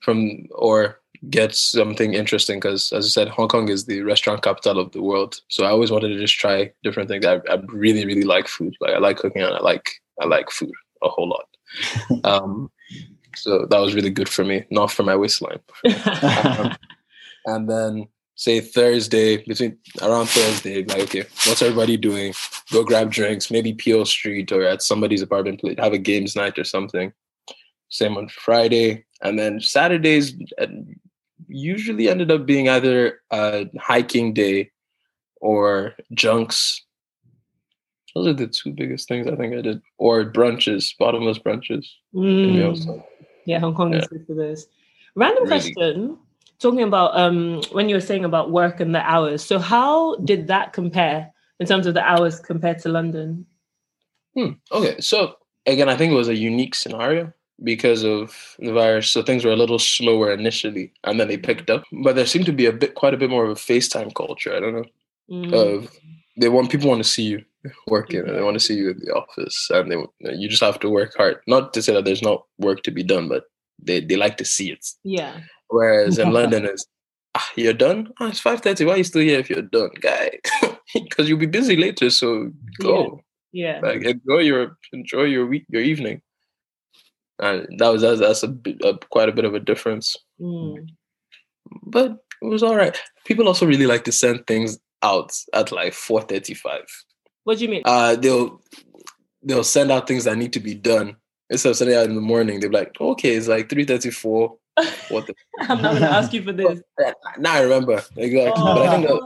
From 0.00 0.46
or 0.52 1.00
get 1.30 1.54
something 1.54 2.14
interesting 2.14 2.58
because, 2.58 2.92
as 2.92 3.06
I 3.06 3.08
said, 3.08 3.28
Hong 3.28 3.48
Kong 3.48 3.68
is 3.68 3.86
the 3.86 4.02
restaurant 4.02 4.42
capital 4.42 4.78
of 4.78 4.92
the 4.92 5.02
world. 5.02 5.40
So 5.48 5.64
I 5.64 5.70
always 5.70 5.90
wanted 5.90 6.08
to 6.08 6.18
just 6.18 6.38
try 6.38 6.72
different 6.82 7.08
things. 7.08 7.24
I, 7.24 7.36
I 7.50 7.58
really, 7.68 8.04
really 8.04 8.24
like 8.24 8.48
food. 8.48 8.74
Like 8.80 8.94
I 8.94 8.98
like 8.98 9.18
cooking 9.18 9.42
and 9.42 9.54
I 9.54 9.60
like 9.60 9.90
I 10.20 10.26
like 10.26 10.50
food 10.50 10.72
a 11.02 11.08
whole 11.08 11.28
lot. 11.28 11.46
Um, 12.24 12.70
so 13.36 13.66
that 13.66 13.78
was 13.78 13.94
really 13.94 14.10
good 14.10 14.28
for 14.28 14.44
me, 14.44 14.64
not 14.70 14.90
for 14.90 15.02
my 15.02 15.14
waistline. 15.14 15.60
Um, 15.84 16.76
and 17.46 17.68
then 17.68 18.08
say 18.34 18.60
Thursday, 18.60 19.44
between 19.44 19.76
around 20.00 20.26
Thursday, 20.28 20.84
like 20.84 21.02
okay, 21.02 21.24
what's 21.44 21.62
everybody 21.62 21.96
doing? 21.96 22.32
Go 22.72 22.84
grab 22.84 23.10
drinks, 23.10 23.50
maybe 23.50 23.74
Peel 23.74 24.06
Street 24.06 24.50
or 24.50 24.62
at 24.62 24.82
somebody's 24.82 25.22
apartment, 25.22 25.60
play, 25.60 25.74
have 25.78 25.92
a 25.92 25.98
games 25.98 26.34
night 26.34 26.58
or 26.58 26.64
something. 26.64 27.12
Same 27.90 28.16
on 28.16 28.28
Friday, 28.28 29.04
and 29.22 29.38
then 29.38 29.60
Saturdays 29.60 30.34
usually 31.48 32.08
ended 32.08 32.30
up 32.30 32.46
being 32.46 32.68
either 32.68 33.20
a 33.30 33.66
hiking 33.78 34.34
day 34.34 34.70
or 35.40 35.94
junks. 36.12 36.84
Those 38.14 38.28
are 38.28 38.32
the 38.34 38.46
two 38.46 38.72
biggest 38.72 39.08
things 39.08 39.26
I 39.26 39.36
think 39.36 39.54
I 39.54 39.60
did, 39.60 39.80
or 39.98 40.30
brunches, 40.30 40.92
bottomless 40.98 41.38
brunches. 41.38 41.86
Mm. 42.14 43.02
Yeah, 43.44 43.60
Hong 43.60 43.74
Kong 43.74 43.94
is 43.94 44.06
good 44.08 44.26
for 44.26 44.34
this. 44.34 44.66
Random 45.14 45.44
Really. 45.44 45.72
question. 45.72 46.18
Talking 46.58 46.82
about 46.82 47.16
um 47.16 47.62
when 47.70 47.88
you 47.88 47.94
were 47.94 48.00
saying 48.00 48.24
about 48.24 48.50
work 48.50 48.80
and 48.80 48.94
the 48.94 49.00
hours. 49.08 49.44
So 49.44 49.58
how 49.58 50.16
did 50.16 50.48
that 50.48 50.72
compare 50.72 51.32
in 51.60 51.66
terms 51.66 51.86
of 51.86 51.94
the 51.94 52.02
hours 52.02 52.40
compared 52.40 52.80
to 52.80 52.88
London? 52.88 53.46
Hmm. 54.34 54.52
Okay, 54.72 55.00
so 55.00 55.36
again, 55.66 55.88
I 55.88 55.96
think 55.96 56.12
it 56.12 56.16
was 56.16 56.28
a 56.28 56.34
unique 56.34 56.74
scenario 56.74 57.32
because 57.64 58.04
of 58.04 58.56
the 58.58 58.72
virus. 58.72 59.10
So 59.10 59.22
things 59.22 59.44
were 59.44 59.52
a 59.52 59.56
little 59.56 59.78
slower 59.78 60.32
initially, 60.32 60.92
and 61.04 61.18
then 61.18 61.28
they 61.28 61.36
picked 61.36 61.70
up. 61.70 61.84
But 62.04 62.16
there 62.16 62.26
seemed 62.26 62.46
to 62.46 62.52
be 62.52 62.66
a 62.66 62.72
bit, 62.72 62.94
quite 62.94 63.14
a 63.14 63.18
bit 63.18 63.30
more 63.30 63.44
of 63.44 63.50
a 63.50 63.54
FaceTime 63.54 64.14
culture. 64.14 64.54
I 64.54 64.60
don't 64.60 64.74
know. 64.74 64.84
Mm. 65.30 65.52
Of 65.52 65.90
they 66.40 66.48
want 66.48 66.70
people 66.70 66.88
want 66.88 67.02
to 67.02 67.08
see 67.08 67.24
you 67.24 67.44
working, 67.88 68.20
and 68.20 68.36
they 68.36 68.42
want 68.42 68.54
to 68.54 68.60
see 68.64 68.74
you 68.74 68.90
in 68.90 68.98
the 69.00 69.12
office, 69.12 69.68
and 69.70 69.90
they 69.90 70.32
you 70.34 70.48
just 70.48 70.62
have 70.62 70.78
to 70.80 70.88
work 70.90 71.12
hard. 71.16 71.36
Not 71.46 71.74
to 71.74 71.82
say 71.82 71.92
that 71.94 72.04
there's 72.04 72.22
not 72.22 72.44
work 72.58 72.82
to 72.84 72.90
be 72.90 73.02
done, 73.02 73.28
but 73.28 73.44
they 73.82 74.00
they 74.00 74.16
like 74.16 74.36
to 74.38 74.44
see 74.44 74.70
it. 74.70 74.86
yeah. 75.04 75.40
Whereas 75.68 76.18
in 76.18 76.32
London, 76.38 76.64
it's 76.64 76.86
ah, 77.34 77.50
you're 77.56 77.74
done. 77.74 78.10
Oh, 78.20 78.28
it's 78.28 78.40
five 78.40 78.60
thirty. 78.62 78.84
Why 78.84 78.94
are 78.94 78.98
you 78.98 79.04
still 79.04 79.22
here 79.22 79.38
if 79.40 79.50
you're 79.50 79.62
done, 79.62 79.90
guy? 80.00 80.30
Because 80.94 81.28
you'll 81.28 81.38
be 81.38 81.44
busy 81.46 81.76
later. 81.76 82.08
So 82.08 82.50
go 82.80 83.20
Yeah. 83.52 83.80
like 83.82 84.02
enjoy 84.04 84.38
your 84.38 84.78
enjoy 84.92 85.24
your 85.24 85.44
week 85.46 85.66
your 85.68 85.82
evening 85.82 86.22
and 87.40 87.66
that 87.78 87.88
was 87.88 88.02
that's, 88.02 88.20
that's 88.20 88.42
a, 88.42 88.48
bit- 88.48 88.80
a 88.84 88.98
quite 89.10 89.28
a 89.28 89.32
bit 89.32 89.44
of 89.44 89.54
a 89.54 89.60
difference 89.60 90.16
Mm. 90.40 90.88
but 91.82 92.16
it 92.42 92.46
was 92.46 92.62
all 92.62 92.76
right 92.76 92.96
people 93.24 93.46
also 93.48 93.66
really 93.66 93.86
like 93.86 94.04
to 94.04 94.12
send 94.12 94.46
things 94.46 94.78
out 95.02 95.32
at 95.52 95.70
like 95.72 95.92
4.35 95.92 96.80
What 97.44 97.58
do 97.58 97.64
you 97.64 97.70
mean? 97.70 97.82
uh 97.84 98.16
they'll 98.16 98.60
they'll 99.42 99.64
send 99.64 99.90
out 99.90 100.06
things 100.08 100.24
that 100.24 100.36
need 100.38 100.52
to 100.52 100.60
be 100.60 100.74
done 100.74 101.16
instead 101.50 101.70
of 101.70 101.76
sending 101.76 101.96
out 101.96 102.06
in 102.06 102.14
the 102.14 102.20
morning 102.20 102.60
they'll 102.60 102.70
be 102.70 102.76
like 102.76 102.94
okay 103.00 103.34
it's 103.34 103.48
like 103.48 103.68
3.34 103.68 104.56
what 105.10 105.26
the 105.26 105.34
I'm 105.60 105.82
not 105.82 105.94
gonna 105.94 106.06
ask 106.06 106.32
you 106.32 106.42
for 106.42 106.52
this. 106.52 106.80
now 107.38 107.54
i 107.54 107.60
remember 107.62 108.02
exactly 108.16 108.62
but 108.62 108.78
i 108.86 108.96
think 108.96 109.10
Oh, 109.10 109.20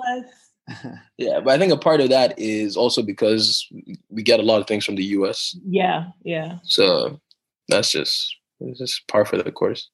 that, 0.69 0.99
yeah 1.19 1.41
but 1.41 1.51
i 1.55 1.59
think 1.59 1.73
a 1.73 1.77
part 1.77 2.01
of 2.01 2.09
that 2.11 2.39
is 2.39 2.77
also 2.77 3.03
because 3.03 3.69
we 4.09 4.23
get 4.23 4.41
a 4.41 4.43
lot 4.43 4.61
of 4.61 4.67
things 4.67 4.85
from 4.85 4.97
the 4.97 5.05
us 5.05 5.55
yeah, 5.67 6.07
yeah. 6.25 6.59
So 6.63 7.21
that's 7.69 7.91
just 7.91 8.37
it's 8.61 8.79
just 8.79 9.07
par 9.09 9.25
for 9.25 9.37
the 9.37 9.53
course. 9.53 9.91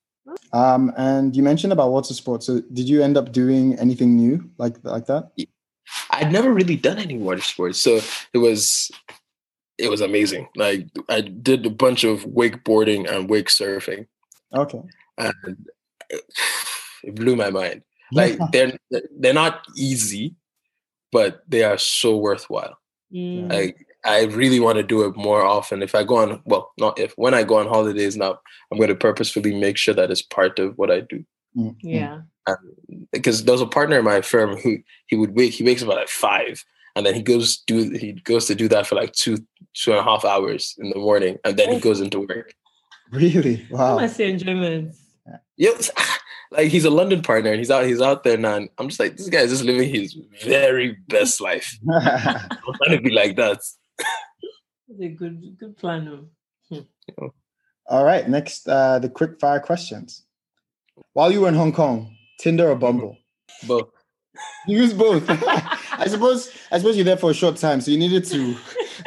Um, 0.53 0.93
and 0.97 1.35
you 1.35 1.43
mentioned 1.43 1.73
about 1.73 1.91
water 1.91 2.13
sports. 2.13 2.47
So 2.47 2.61
did 2.73 2.89
you 2.89 3.03
end 3.03 3.17
up 3.17 3.33
doing 3.33 3.79
anything 3.79 4.17
new 4.17 4.51
like 4.59 4.77
like 4.83 5.07
that? 5.07 5.31
I'd 6.11 6.33
never 6.33 6.53
really 6.53 6.77
done 6.77 6.99
any 6.99 7.17
water 7.17 7.41
sports, 7.41 7.79
so 7.79 8.01
it 8.35 8.39
was 8.39 8.91
it 9.79 9.91
was 9.91 10.01
amazing. 10.01 10.49
Like 10.57 10.89
I 11.09 11.23
did 11.23 11.65
a 11.65 11.71
bunch 11.71 12.05
of 12.05 12.25
wakeboarding 12.25 13.11
and 13.11 13.31
wake 13.31 13.49
surfing, 13.49 14.07
Okay. 14.55 14.83
and 15.17 15.67
it, 16.11 16.25
it 17.05 17.15
blew 17.15 17.37
my 17.37 17.51
mind. 17.51 17.83
Like 18.13 18.39
they're 18.53 18.73
they're 19.19 19.35
not 19.35 19.67
easy, 19.77 20.35
but 21.13 21.43
they 21.47 21.63
are 21.63 21.77
so 21.77 22.17
worthwhile. 22.17 22.79
Mm. 23.13 23.53
Like 23.53 23.87
I 24.05 24.25
really 24.27 24.61
want 24.61 24.77
to 24.77 24.83
do 24.83 25.03
it 25.05 25.17
more 25.17 25.45
often. 25.45 25.83
If 25.83 25.95
I 25.95 26.05
go 26.05 26.17
on, 26.17 26.41
well, 26.45 26.71
not 26.79 26.99
if 26.99 27.13
when 27.17 27.35
I 27.35 27.43
go 27.43 27.59
on 27.59 27.67
holidays 27.67 28.17
now, 28.17 28.39
I'm 28.71 28.79
going 28.79 28.89
to 28.89 28.95
purposefully 28.95 29.55
make 29.59 29.77
sure 29.77 29.95
that 29.95 30.11
it's 30.11 30.23
part 30.23 30.59
of 30.59 30.77
what 30.79 30.91
I 30.91 31.01
do. 31.01 31.25
Mm, 31.57 31.71
mm. 31.71 31.75
yeah. 31.83 32.21
Because 33.13 33.45
there's 33.45 33.61
a 33.61 33.67
partner 33.67 33.99
in 33.99 34.05
my 34.05 34.21
firm 34.23 34.57
who 34.57 34.79
he 35.09 35.17
would 35.17 35.35
wake. 35.35 35.53
He 35.53 35.65
wakes 35.65 35.83
up 35.83 35.89
at 35.91 35.97
like 35.97 36.09
five, 36.09 36.65
and 36.97 37.05
then 37.05 37.15
he 37.15 37.23
goes 37.23 37.59
do 37.67 37.91
he 37.91 38.13
goes 38.13 38.47
to 38.47 38.55
do 38.55 38.69
that 38.69 38.87
for 38.87 38.95
like 38.95 39.13
two 39.13 39.37
two 39.75 39.91
and 39.91 40.01
a 40.01 40.03
half 40.03 40.25
hours 40.25 40.75
in 40.79 40.91
the 40.91 40.99
morning, 40.99 41.37
and 41.45 41.57
then 41.59 41.69
he 41.71 41.77
Oh. 41.77 41.81
goes 41.81 42.01
into 42.01 42.21
work. 42.21 42.55
Really? 43.11 43.67
I 43.71 43.75
Wow. 43.75 43.97
must 43.99 44.17
say 44.17 44.31
enjoyment. 44.31 44.95
Yep. 45.57 45.75
Like 46.51 46.69
he's 46.69 46.87
a 46.87 46.91
London 46.91 47.21
partner 47.21 47.51
and 47.51 47.59
he's 47.59 47.71
out 47.71 47.85
he's 47.85 48.01
out 48.01 48.25
there 48.25 48.39
now. 48.39 48.55
And 48.57 48.71
I'm 48.79 48.89
just 48.89 48.99
like, 48.99 49.19
this 49.19 49.29
guy 49.29 49.41
is 49.41 49.51
just 49.51 49.65
living 49.65 49.87
his 49.93 50.17
very 50.43 50.97
best 51.09 51.43
life. 51.43 51.79
I'm 51.93 52.49
trying 52.87 52.97
to 52.97 53.03
be 53.03 53.11
like 53.11 53.37
that. 53.37 53.59
That's 53.99 55.01
a 55.01 55.09
good 55.09 55.57
good 55.59 55.77
plan. 55.77 56.29
oh. 56.73 57.33
All 57.87 58.05
right. 58.05 58.29
Next, 58.29 58.69
uh, 58.69 58.99
the 58.99 59.09
quick 59.09 59.41
fire 59.41 59.61
questions. 59.61 60.25
While 61.13 61.33
you 61.33 61.43
were 61.43 61.49
in 61.49 61.55
Hong 61.55 61.73
Kong, 61.73 62.15
Tinder 62.41 62.71
or 62.71 62.77
Bumble? 62.77 63.17
Both. 63.67 63.91
You 64.67 64.79
use 64.79 64.93
both. 64.93 65.25
I 65.29 66.07
suppose. 66.07 66.51
I 66.71 66.79
suppose 66.79 66.97
you're 66.97 67.05
there 67.05 67.17
for 67.17 67.31
a 67.31 67.35
short 67.35 67.57
time, 67.57 67.81
so 67.81 67.91
you 67.91 67.99
needed 67.99 68.25
to. 68.27 68.57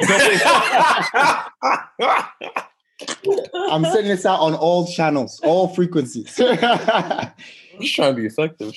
I'm 3.70 3.84
sending 3.84 4.08
this 4.08 4.26
out 4.26 4.40
on 4.40 4.54
all 4.54 4.86
channels, 4.86 5.40
all 5.42 5.68
frequencies. 5.68 6.38
I'm 6.38 6.58
just 7.80 7.94
trying 7.94 8.14
to 8.14 8.20
be 8.20 8.26
effective. 8.26 8.72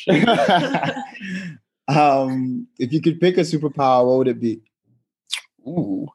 um, 1.88 2.68
if 2.80 2.94
you 2.94 3.02
could 3.02 3.20
pick 3.20 3.38
a 3.38 3.42
superpower, 3.42 4.08
what 4.08 4.18
would 4.20 4.28
it 4.28 4.40
be? 4.40 4.62
Ooh. 5.68 6.08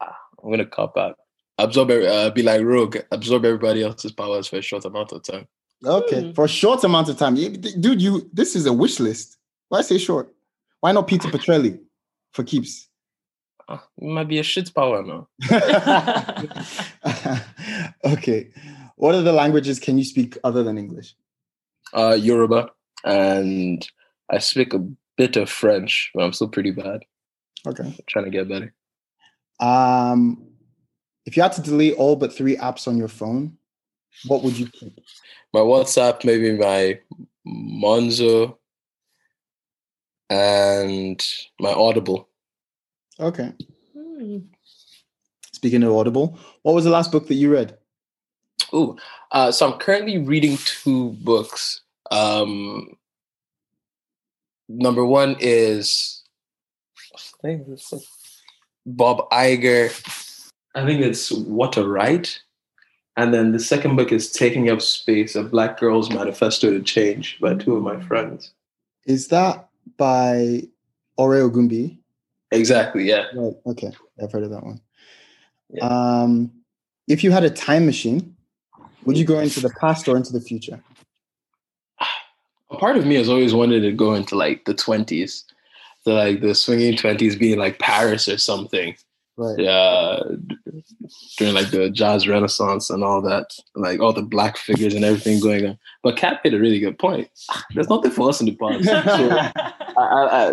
Ah, 0.00 0.16
I'm 0.42 0.50
gonna 0.50 0.66
cop 0.66 0.96
out. 0.96 1.18
Absorb 1.58 1.90
uh, 1.90 2.30
be 2.30 2.42
like 2.42 2.62
Rogue, 2.62 2.98
absorb 3.10 3.44
everybody 3.44 3.82
else's 3.82 4.12
powers 4.12 4.46
for 4.46 4.58
a 4.58 4.62
short 4.62 4.84
amount 4.84 5.12
of 5.12 5.22
time. 5.22 5.46
Okay, 5.84 6.26
Hmm. 6.28 6.32
for 6.32 6.44
a 6.44 6.48
short 6.48 6.82
amount 6.84 7.08
of 7.08 7.18
time, 7.18 7.34
dude. 7.34 8.00
You 8.02 8.28
this 8.32 8.54
is 8.56 8.66
a 8.66 8.72
wish 8.72 9.00
list. 9.00 9.38
Why 9.68 9.82
say 9.82 9.98
short? 9.98 10.32
Why 10.80 10.92
not 10.92 11.08
Peter 11.08 11.28
Petrelli 11.28 11.78
for 12.32 12.44
keeps? 12.44 12.88
It 13.70 13.78
might 13.98 14.28
be 14.28 14.38
a 14.38 14.42
shit 14.42 14.72
power 14.74 15.02
now. 15.02 15.28
okay, 18.04 18.48
what 18.96 19.14
other 19.14 19.32
languages 19.32 19.78
can 19.78 19.98
you 19.98 20.04
speak 20.04 20.38
other 20.44 20.62
than 20.62 20.78
English? 20.78 21.14
Uh, 21.92 22.16
Yoruba, 22.18 22.70
and 23.04 23.86
I 24.30 24.38
speak 24.38 24.74
a 24.74 24.86
bit 25.16 25.36
of 25.36 25.50
French, 25.50 26.10
but 26.14 26.22
I'm 26.24 26.32
still 26.32 26.48
pretty 26.48 26.70
bad. 26.70 27.00
Okay. 27.66 27.84
I'm 27.84 27.94
trying 28.06 28.24
to 28.26 28.30
get 28.30 28.48
better. 28.48 28.74
Um, 29.60 30.48
if 31.26 31.36
you 31.36 31.42
had 31.42 31.52
to 31.52 31.62
delete 31.62 31.94
all 31.94 32.16
but 32.16 32.32
three 32.32 32.56
apps 32.56 32.88
on 32.88 32.96
your 32.96 33.08
phone, 33.08 33.58
what 34.26 34.42
would 34.42 34.58
you 34.58 34.66
keep? 34.72 34.98
My 35.52 35.60
WhatsApp, 35.60 36.24
maybe 36.24 36.56
my 36.56 37.00
Monzo, 37.46 38.56
and 40.30 41.24
my 41.58 41.72
Audible. 41.72 42.28
Okay. 43.18 43.52
Hmm. 43.96 44.38
Speaking 45.52 45.82
of 45.82 45.92
Audible, 45.92 46.38
what 46.62 46.74
was 46.74 46.84
the 46.84 46.90
last 46.90 47.10
book 47.10 47.26
that 47.28 47.34
you 47.34 47.52
read? 47.52 47.76
Oh, 48.72 48.96
uh, 49.32 49.50
so 49.50 49.70
I'm 49.70 49.78
currently 49.78 50.18
reading 50.18 50.58
two 50.58 51.10
books. 51.12 51.80
Um, 52.10 52.96
number 54.68 55.04
one 55.04 55.36
is 55.40 56.17
I 57.44 57.60
it's 57.68 57.92
like 57.92 58.02
Bob 58.86 59.28
Iger. 59.30 60.50
I 60.74 60.84
think 60.84 61.02
it's 61.02 61.30
What 61.30 61.76
a 61.76 61.86
Right. 61.86 62.40
And 63.16 63.34
then 63.34 63.50
the 63.50 63.58
second 63.58 63.96
book 63.96 64.12
is 64.12 64.30
Taking 64.30 64.70
Up 64.70 64.80
Space, 64.80 65.34
a 65.34 65.42
Black 65.42 65.80
Girl's 65.80 66.08
Manifesto 66.08 66.70
to 66.70 66.80
Change 66.80 67.38
by 67.40 67.54
two 67.54 67.74
of 67.74 67.82
my 67.82 68.00
friends. 68.00 68.52
Is 69.06 69.26
that 69.28 69.68
by 69.96 70.62
Ore 71.16 71.34
Ogunbiyi? 71.34 71.98
Exactly, 72.52 73.04
yeah. 73.04 73.26
Right. 73.34 73.54
Okay, 73.66 73.90
I've 74.22 74.30
heard 74.30 74.44
of 74.44 74.50
that 74.50 74.62
one. 74.62 74.80
Yeah. 75.70 75.84
Um, 75.86 76.52
if 77.08 77.24
you 77.24 77.32
had 77.32 77.42
a 77.42 77.50
time 77.50 77.86
machine, 77.86 78.36
would 79.04 79.18
you 79.18 79.24
go 79.24 79.40
into 79.40 79.60
the 79.60 79.70
past 79.80 80.08
or 80.08 80.16
into 80.16 80.32
the 80.32 80.40
future? 80.40 80.80
A 82.70 82.76
part 82.76 82.96
of 82.96 83.06
me 83.06 83.16
has 83.16 83.28
always 83.28 83.54
wanted 83.54 83.80
to 83.80 83.92
go 83.92 84.14
into 84.14 84.36
like 84.36 84.64
the 84.64 84.74
20s. 84.74 85.44
So 86.08 86.14
like 86.14 86.40
the 86.40 86.54
swinging 86.54 86.94
20s 86.94 87.38
being 87.38 87.58
like 87.58 87.78
Paris 87.80 88.28
or 88.28 88.38
something. 88.38 88.96
Right. 89.36 89.58
yeah, 89.58 90.20
during 91.36 91.54
like 91.54 91.70
the 91.70 91.90
jazz 91.90 92.26
renaissance 92.26 92.88
and 92.88 93.04
all 93.04 93.20
that, 93.20 93.50
like 93.74 94.00
all 94.00 94.14
the 94.14 94.22
black 94.22 94.56
figures 94.56 94.94
and 94.94 95.04
everything 95.04 95.38
going 95.38 95.66
on. 95.66 95.78
But 96.02 96.16
Cap 96.16 96.40
made 96.42 96.54
a 96.54 96.58
really 96.58 96.80
good 96.80 96.98
point. 96.98 97.28
There's 97.74 97.90
nothing 97.90 98.10
for 98.10 98.30
us 98.30 98.40
in 98.40 98.46
the 98.46 98.56
past. 98.56 98.84
So 99.04 99.30
I, 99.30 100.02
I, 100.02 100.48
I, 100.48 100.52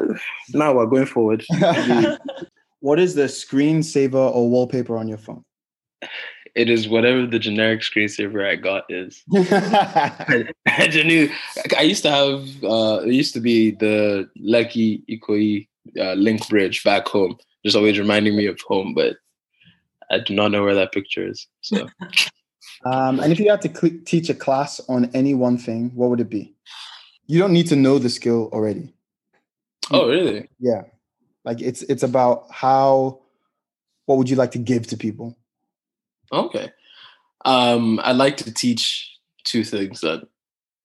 now 0.53 0.73
we're 0.73 0.87
going 0.87 1.05
forward. 1.05 1.45
what 2.81 2.99
is 2.99 3.15
the 3.15 3.23
screensaver 3.23 4.13
or 4.13 4.49
wallpaper 4.49 4.97
on 4.97 5.07
your 5.07 5.19
phone? 5.19 5.45
It 6.55 6.69
is 6.69 6.87
whatever 6.87 7.27
the 7.27 7.37
generic 7.37 7.81
screensaver 7.81 8.49
I 8.49 8.55
got 8.55 8.85
is. 8.89 9.23
I 10.65 10.87
just 10.87 11.05
knew. 11.05 11.29
I 11.77 11.81
used 11.81 12.03
to 12.03 12.11
have. 12.11 12.63
Uh, 12.63 13.01
it 13.05 13.13
used 13.13 13.33
to 13.33 13.41
be 13.41 13.71
the 13.71 14.29
Lekki-Ikoyi 14.41 15.67
uh, 15.99 16.13
link 16.13 16.47
bridge 16.47 16.81
back 16.85 17.07
home, 17.07 17.37
just 17.65 17.75
always 17.75 17.99
reminding 17.99 18.37
me 18.37 18.45
of 18.45 18.59
home. 18.61 18.93
But 18.93 19.17
I 20.09 20.19
do 20.19 20.33
not 20.33 20.51
know 20.51 20.63
where 20.63 20.75
that 20.75 20.93
picture 20.93 21.27
is. 21.27 21.45
So 21.59 21.87
um, 22.85 23.19
and 23.19 23.33
if 23.33 23.39
you 23.39 23.49
had 23.49 23.61
to 23.63 23.75
cl- 23.75 23.99
teach 24.05 24.29
a 24.29 24.33
class 24.33 24.79
on 24.87 25.11
any 25.13 25.33
one 25.33 25.57
thing, 25.57 25.91
what 25.93 26.09
would 26.09 26.21
it 26.21 26.29
be? 26.29 26.55
You 27.27 27.37
don't 27.37 27.53
need 27.53 27.67
to 27.67 27.75
know 27.75 27.99
the 27.99 28.09
skill 28.09 28.49
already. 28.53 28.93
Oh, 29.91 30.07
really? 30.07 30.47
Yeah, 30.59 30.83
like 31.43 31.61
it's 31.61 31.81
it's 31.83 32.03
about 32.03 32.45
how. 32.49 33.19
What 34.05 34.19
would 34.19 34.29
you 34.29 34.35
like 34.35 34.51
to 34.51 34.59
give 34.59 34.85
to 34.87 34.97
people? 34.97 35.35
Okay. 36.35 36.71
Um, 37.45 37.99
I'd 38.03 38.17
like 38.17 38.37
to 38.37 38.53
teach 38.53 39.11
two 39.43 39.63
things. 39.63 40.01
That 40.01 40.27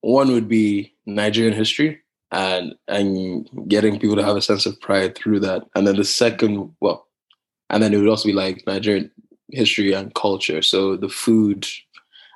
one 0.01 0.31
would 0.31 0.47
be 0.47 0.93
Nigerian 1.05 1.53
history 1.53 1.99
and 2.31 2.75
and 2.87 3.49
getting 3.67 3.99
people 3.99 4.15
to 4.15 4.23
have 4.23 4.37
a 4.37 4.41
sense 4.41 4.65
of 4.65 4.79
pride 4.79 5.15
through 5.15 5.41
that. 5.41 5.63
And 5.75 5.85
then 5.85 5.97
the 5.97 6.03
second, 6.03 6.73
well, 6.79 7.07
and 7.69 7.81
then 7.81 7.93
it 7.93 7.97
would 7.97 8.07
also 8.07 8.29
be 8.29 8.33
like 8.33 8.63
Nigerian 8.65 9.11
history 9.51 9.93
and 9.93 10.13
culture. 10.15 10.61
So 10.61 10.95
the 10.95 11.09
food, 11.09 11.67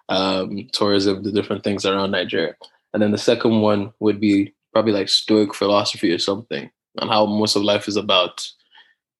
um, 0.10 0.67
tourism, 0.73 1.23
the 1.23 1.32
different 1.32 1.63
things 1.63 1.86
around 1.86 2.12
Nigeria. 2.12 2.56
And 2.93 3.01
then 3.01 3.12
the 3.12 3.17
second 3.17 3.62
one 3.62 3.93
would 3.99 4.19
be 4.19 4.54
probably 4.73 4.93
like 4.93 5.10
Stoic 5.10 5.54
philosophy 5.54 6.12
or 6.12 6.19
something, 6.19 6.69
and 6.99 7.10
how 7.10 7.25
most 7.25 7.56
of 7.56 7.63
life 7.63 7.88
is 7.88 7.95
about 7.95 8.47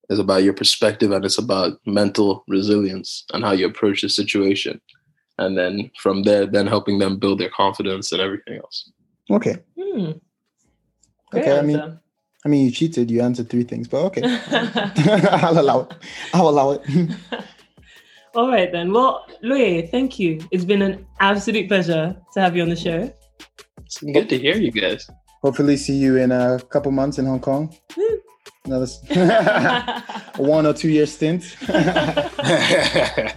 is 0.10 0.20
about 0.20 0.44
your 0.44 0.54
perspective 0.54 1.12
and 1.12 1.26
it's 1.26 1.38
about 1.38 1.80
mental 1.86 2.44
resilience 2.48 3.26
and 3.34 3.44
how 3.44 3.52
you 3.52 3.66
approach 3.66 4.02
the 4.02 4.10
situation. 4.10 4.80
And 5.38 5.58
then 5.58 5.92
from 6.02 6.24
there, 6.24 6.46
then 6.46 6.68
helping 6.68 7.00
them 7.00 7.18
build 7.18 7.40
their 7.40 7.50
confidence 7.50 8.12
and 8.12 8.22
everything 8.22 8.58
else. 8.58 8.92
Okay. 9.30 9.58
Hmm. 9.80 10.12
Great 11.32 11.44
Okay, 11.44 11.60
I 11.60 11.62
mean- 11.62 12.00
I 12.46 12.48
mean, 12.48 12.66
you 12.66 12.72
cheated. 12.72 13.10
You 13.10 13.22
answered 13.24 13.50
three 13.50 13.64
things, 13.64 13.88
but 13.88 14.04
okay. 14.06 14.22
I'll 15.32 15.60
allow 15.60 15.80
it. 15.82 15.94
I'll 16.32 16.48
allow 16.50 16.72
it. 16.74 16.82
All 18.36 18.50
right 18.50 18.72
then. 18.72 18.94
Well, 18.94 19.26
Louis, 19.42 19.88
thank 19.88 20.20
you. 20.20 20.40
It's 20.52 20.64
been 20.64 20.84
an 20.84 21.08
absolute 21.20 21.68
pleasure 21.68 22.16
to 22.34 22.40
have 22.40 22.56
you 22.56 22.62
on 22.62 22.70
the 22.70 22.76
show. 22.76 23.12
It's 23.84 24.00
good 24.00 24.30
to 24.30 24.38
hear 24.38 24.58
you 24.58 24.72
guys. 24.72 25.10
Hopefully, 25.42 25.76
see 25.76 25.96
you 25.96 26.18
in 26.18 26.32
a 26.32 26.60
couple 26.70 26.92
months 26.92 27.18
in 27.18 27.26
Hong 27.26 27.40
Kong. 27.40 27.76
Woo. 28.66 28.74
Another 28.74 28.84
s- 28.84 29.02
a 30.38 30.42
one 30.42 30.66
or 30.66 30.74
two 30.74 30.90
year 30.90 31.06
stint. 31.06 31.56
that 31.68 33.36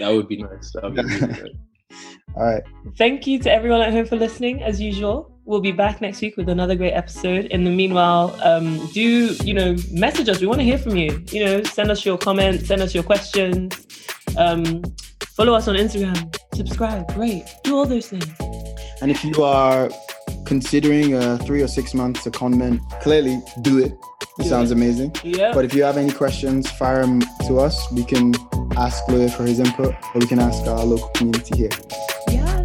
would 0.00 0.28
be 0.28 0.42
nice. 0.42 0.72
That 0.72 0.84
would 0.84 0.94
be 0.96 1.02
really. 1.02 1.54
All 2.36 2.44
right. 2.44 2.62
Thank 2.96 3.26
you 3.26 3.40
to 3.40 3.52
everyone 3.52 3.80
at 3.80 3.92
home 3.92 4.06
for 4.06 4.14
listening. 4.16 4.62
As 4.62 4.80
usual, 4.80 5.36
we'll 5.44 5.60
be 5.60 5.72
back 5.72 6.00
next 6.00 6.20
week 6.20 6.36
with 6.36 6.48
another 6.48 6.76
great 6.76 6.92
episode. 6.92 7.46
In 7.46 7.64
the 7.64 7.70
meanwhile, 7.70 8.38
um, 8.44 8.86
do 8.92 9.00
you 9.02 9.52
know 9.52 9.74
message 9.90 10.28
us? 10.28 10.40
We 10.40 10.46
want 10.46 10.60
to 10.60 10.64
hear 10.64 10.78
from 10.78 10.96
you. 10.96 11.24
You 11.30 11.44
know, 11.44 11.62
send 11.64 11.90
us 11.90 12.04
your 12.06 12.16
comments, 12.16 12.68
send 12.68 12.82
us 12.82 12.94
your 12.94 13.02
questions. 13.02 13.84
Um, 14.38 14.82
follow 15.30 15.54
us 15.54 15.66
on 15.66 15.74
Instagram, 15.74 16.32
subscribe, 16.54 17.10
rate, 17.16 17.44
do 17.64 17.76
all 17.76 17.84
those 17.84 18.08
things. 18.08 18.28
And 19.02 19.10
if 19.10 19.24
you 19.24 19.42
are 19.42 19.90
considering 20.50 21.14
a 21.14 21.38
three 21.46 21.62
or 21.62 21.68
six 21.68 21.94
months 21.94 22.22
secondment, 22.26 22.76
clearly 23.02 23.40
do 23.62 23.78
it. 23.78 23.92
It 24.38 24.42
Do 24.42 24.48
sounds 24.48 24.72
it. 24.72 24.74
amazing. 24.74 25.14
Yeah. 25.22 25.52
But 25.54 25.64
if 25.64 25.72
you 25.74 25.84
have 25.84 25.96
any 25.96 26.10
questions, 26.12 26.68
fire 26.72 27.02
them 27.06 27.20
to 27.46 27.60
us. 27.60 27.76
We 27.92 28.04
can 28.04 28.34
ask 28.76 29.06
Louis 29.08 29.32
for 29.32 29.44
his 29.44 29.60
input, 29.60 29.94
or 30.12 30.18
we 30.18 30.26
can 30.26 30.40
ask 30.40 30.60
our 30.66 30.84
local 30.84 31.08
community 31.14 31.56
here. 31.56 31.70
yeah. 32.28 32.62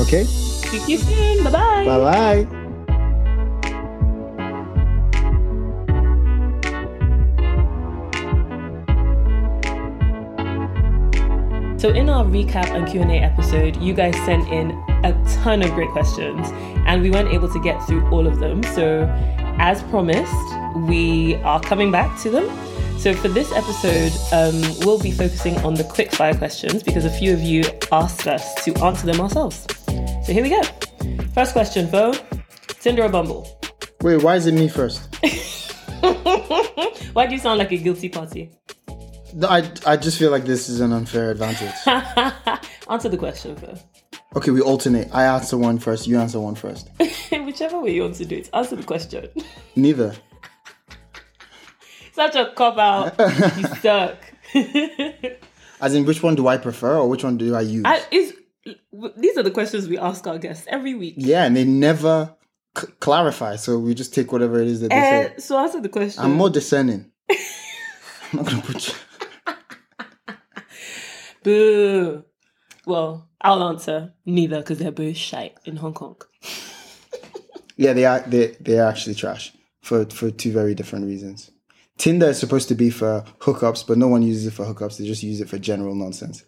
Okay. 0.00 0.24
See 0.24 0.82
you 0.92 0.98
soon. 0.98 1.44
Bye 1.44 1.50
bye. 1.52 1.84
Bye 1.84 2.44
bye. 2.44 2.67
So 11.78 11.90
in 11.90 12.08
our 12.08 12.24
recap 12.24 12.70
and 12.74 12.88
Q&A 12.88 13.20
episode, 13.20 13.76
you 13.76 13.94
guys 13.94 14.16
sent 14.24 14.48
in 14.48 14.72
a 15.04 15.12
ton 15.42 15.62
of 15.62 15.70
great 15.74 15.90
questions 15.90 16.50
and 16.88 17.00
we 17.00 17.08
weren't 17.08 17.28
able 17.28 17.48
to 17.48 17.60
get 17.60 17.80
through 17.86 18.04
all 18.10 18.26
of 18.26 18.40
them. 18.40 18.64
So 18.64 19.06
as 19.60 19.80
promised, 19.84 20.34
we 20.88 21.36
are 21.36 21.60
coming 21.60 21.92
back 21.92 22.20
to 22.22 22.30
them. 22.30 22.48
So 22.98 23.14
for 23.14 23.28
this 23.28 23.52
episode, 23.52 24.10
um, 24.32 24.60
we'll 24.84 24.98
be 24.98 25.12
focusing 25.12 25.56
on 25.58 25.74
the 25.74 25.84
quick 25.84 26.12
fire 26.12 26.34
questions 26.34 26.82
because 26.82 27.04
a 27.04 27.10
few 27.10 27.32
of 27.32 27.42
you 27.42 27.62
asked 27.92 28.26
us 28.26 28.56
to 28.64 28.74
answer 28.78 29.06
them 29.06 29.20
ourselves. 29.20 29.64
So 30.26 30.32
here 30.32 30.42
we 30.42 30.50
go. 30.50 30.62
First 31.32 31.52
question, 31.52 31.86
Fo. 31.86 32.12
Tinder 32.80 33.04
or 33.04 33.08
Bumble? 33.08 33.56
Wait, 34.02 34.20
why 34.20 34.34
is 34.34 34.46
it 34.46 34.54
me 34.54 34.66
first? 34.66 35.14
Why 37.12 37.26
do 37.26 37.34
you 37.34 37.40
sound 37.40 37.58
like 37.58 37.72
a 37.72 37.76
guilty 37.76 38.08
party? 38.08 38.50
No, 39.34 39.48
I, 39.48 39.70
I 39.86 39.96
just 39.96 40.18
feel 40.18 40.30
like 40.30 40.44
this 40.44 40.68
is 40.68 40.80
an 40.80 40.92
unfair 40.92 41.30
advantage. 41.30 41.74
Answer 42.88 43.08
the 43.10 43.16
question, 43.18 43.56
Fo. 43.56 43.76
Okay, 44.36 44.50
we 44.50 44.60
alternate. 44.60 45.08
I 45.14 45.24
answer 45.24 45.56
one 45.56 45.78
first, 45.78 46.06
you 46.06 46.18
answer 46.18 46.38
one 46.40 46.54
first. 46.54 46.88
Whichever 47.32 47.80
way 47.80 47.94
you 47.94 48.02
want 48.02 48.14
to 48.16 48.24
do 48.26 48.36
it, 48.36 48.50
answer 48.52 48.76
the 48.76 48.82
question. 48.82 49.28
Neither. 49.76 50.14
Such 52.12 52.34
a 52.36 52.52
cop 52.54 52.78
out. 52.78 53.14
you 53.56 53.64
suck. 53.80 54.18
As 55.80 55.94
in, 55.94 56.04
which 56.04 56.22
one 56.22 56.34
do 56.34 56.48
I 56.48 56.56
prefer 56.58 56.96
or 56.98 57.08
which 57.08 57.22
one 57.24 57.36
do 57.36 57.54
I 57.54 57.60
use? 57.60 57.82
I, 57.86 58.02
is, 58.10 58.34
these 59.16 59.36
are 59.36 59.42
the 59.42 59.50
questions 59.50 59.88
we 59.88 59.96
ask 59.98 60.26
our 60.26 60.38
guests 60.38 60.66
every 60.68 60.94
week. 60.94 61.14
yeah, 61.16 61.44
and 61.44 61.56
they 61.56 61.64
never 61.64 62.34
c- 62.76 62.86
clarify, 63.00 63.56
so 63.56 63.78
we 63.78 63.94
just 63.94 64.12
take 64.12 64.32
whatever 64.32 64.60
it 64.60 64.66
is 64.68 64.80
that 64.80 64.88
they 64.90 64.96
Uh, 64.96 65.28
say. 65.28 65.34
so 65.38 65.58
answer 65.58 65.80
the 65.80 65.88
question. 65.88 66.22
I'm 66.24 66.32
more 66.34 66.50
discerning. 66.50 67.10
I'm 67.30 67.36
not 68.32 68.46
gonna 68.46 68.62
put 68.62 68.88
you. 68.88 68.94
Boo. 71.52 72.24
Well, 72.84 73.26
I'll 73.40 73.62
answer 73.64 74.12
neither 74.26 74.58
because 74.58 74.78
they're 74.78 74.90
both 74.92 75.16
shy 75.16 75.52
in 75.64 75.76
Hong 75.76 75.94
Kong. 75.94 76.16
Yeah, 77.80 77.92
they 77.92 78.04
are. 78.06 78.18
They 78.26 78.56
they 78.60 78.80
are 78.80 78.88
actually 78.88 79.14
trash 79.14 79.52
for 79.82 80.04
for 80.06 80.32
two 80.32 80.50
very 80.50 80.74
different 80.74 81.04
reasons. 81.06 81.52
Tinder 81.96 82.26
is 82.30 82.36
supposed 82.40 82.66
to 82.70 82.74
be 82.74 82.90
for 82.90 83.24
hookups, 83.38 83.86
but 83.86 83.98
no 83.98 84.08
one 84.08 84.22
uses 84.22 84.46
it 84.48 84.52
for 84.52 84.64
hookups. 84.66 84.98
They 84.98 85.06
just 85.06 85.22
use 85.22 85.40
it 85.40 85.48
for 85.48 85.58
general 85.58 85.94
nonsense. 85.94 86.44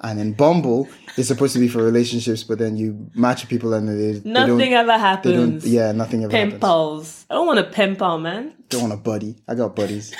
And 0.00 0.18
then 0.18 0.32
Bumble 0.32 0.88
is 1.16 1.28
supposed 1.28 1.52
to 1.54 1.60
be 1.60 1.68
for 1.68 1.84
relationships, 1.84 2.42
but 2.42 2.58
then 2.58 2.76
you 2.76 3.08
match 3.14 3.48
people 3.48 3.72
and 3.74 3.88
they, 3.88 4.18
they 4.18 4.28
Nothing 4.28 4.74
ever 4.74 4.98
happens. 4.98 5.64
Yeah, 5.64 5.92
nothing 5.92 6.24
ever 6.24 6.32
Pen 6.32 6.46
happens. 6.46 6.60
pals. 6.60 7.26
I 7.30 7.34
don't 7.34 7.46
want 7.46 7.60
a 7.60 7.64
pen 7.64 7.94
pal, 7.94 8.18
man. 8.18 8.52
Don't 8.68 8.80
want 8.82 8.92
a 8.94 8.96
buddy. 8.96 9.36
I 9.46 9.54
got 9.54 9.76
buddies. 9.76 10.12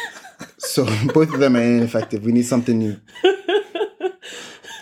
so 0.59 0.85
both 1.13 1.35
of 1.35 1.41
them 1.41 1.57
are 1.57 1.61
ineffective. 1.63 2.25
We 2.25 2.31
need 2.31 2.47
something 2.47 2.79
new. 2.79 3.01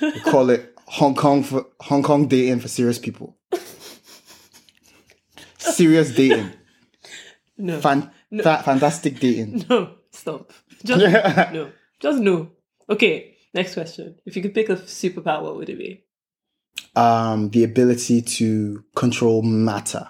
We 0.01 0.21
call 0.21 0.51
it 0.51 0.75
Hong 0.87 1.15
Kong 1.15 1.43
for 1.43 1.67
Hong 1.81 2.03
Kong 2.03 2.27
dating 2.29 2.61
for 2.61 2.69
serious 2.69 2.99
people. 2.99 3.37
Serious 5.59 6.15
dating. 6.15 6.51
No. 7.59 7.81
Fan, 7.81 8.11
fa- 8.43 8.63
fantastic 8.65 9.21
dating. 9.21 9.65
No. 9.71 9.95
Stop. 10.13 10.53
Just 10.85 11.01
no. 11.53 11.71
Just 12.01 12.21
no. 12.21 12.51
Okay. 12.89 13.37
Next 13.55 13.75
question. 13.75 14.17
If 14.27 14.37
you 14.37 14.43
could 14.43 14.55
pick 14.55 14.69
a 14.71 14.77
superpower, 14.77 15.43
what 15.43 15.57
would 15.57 15.69
it 15.69 15.79
be? 15.79 16.05
um, 16.97 17.51
the 17.51 17.63
ability 17.63 18.21
to 18.23 18.83
control 18.97 19.43
matter 19.43 20.09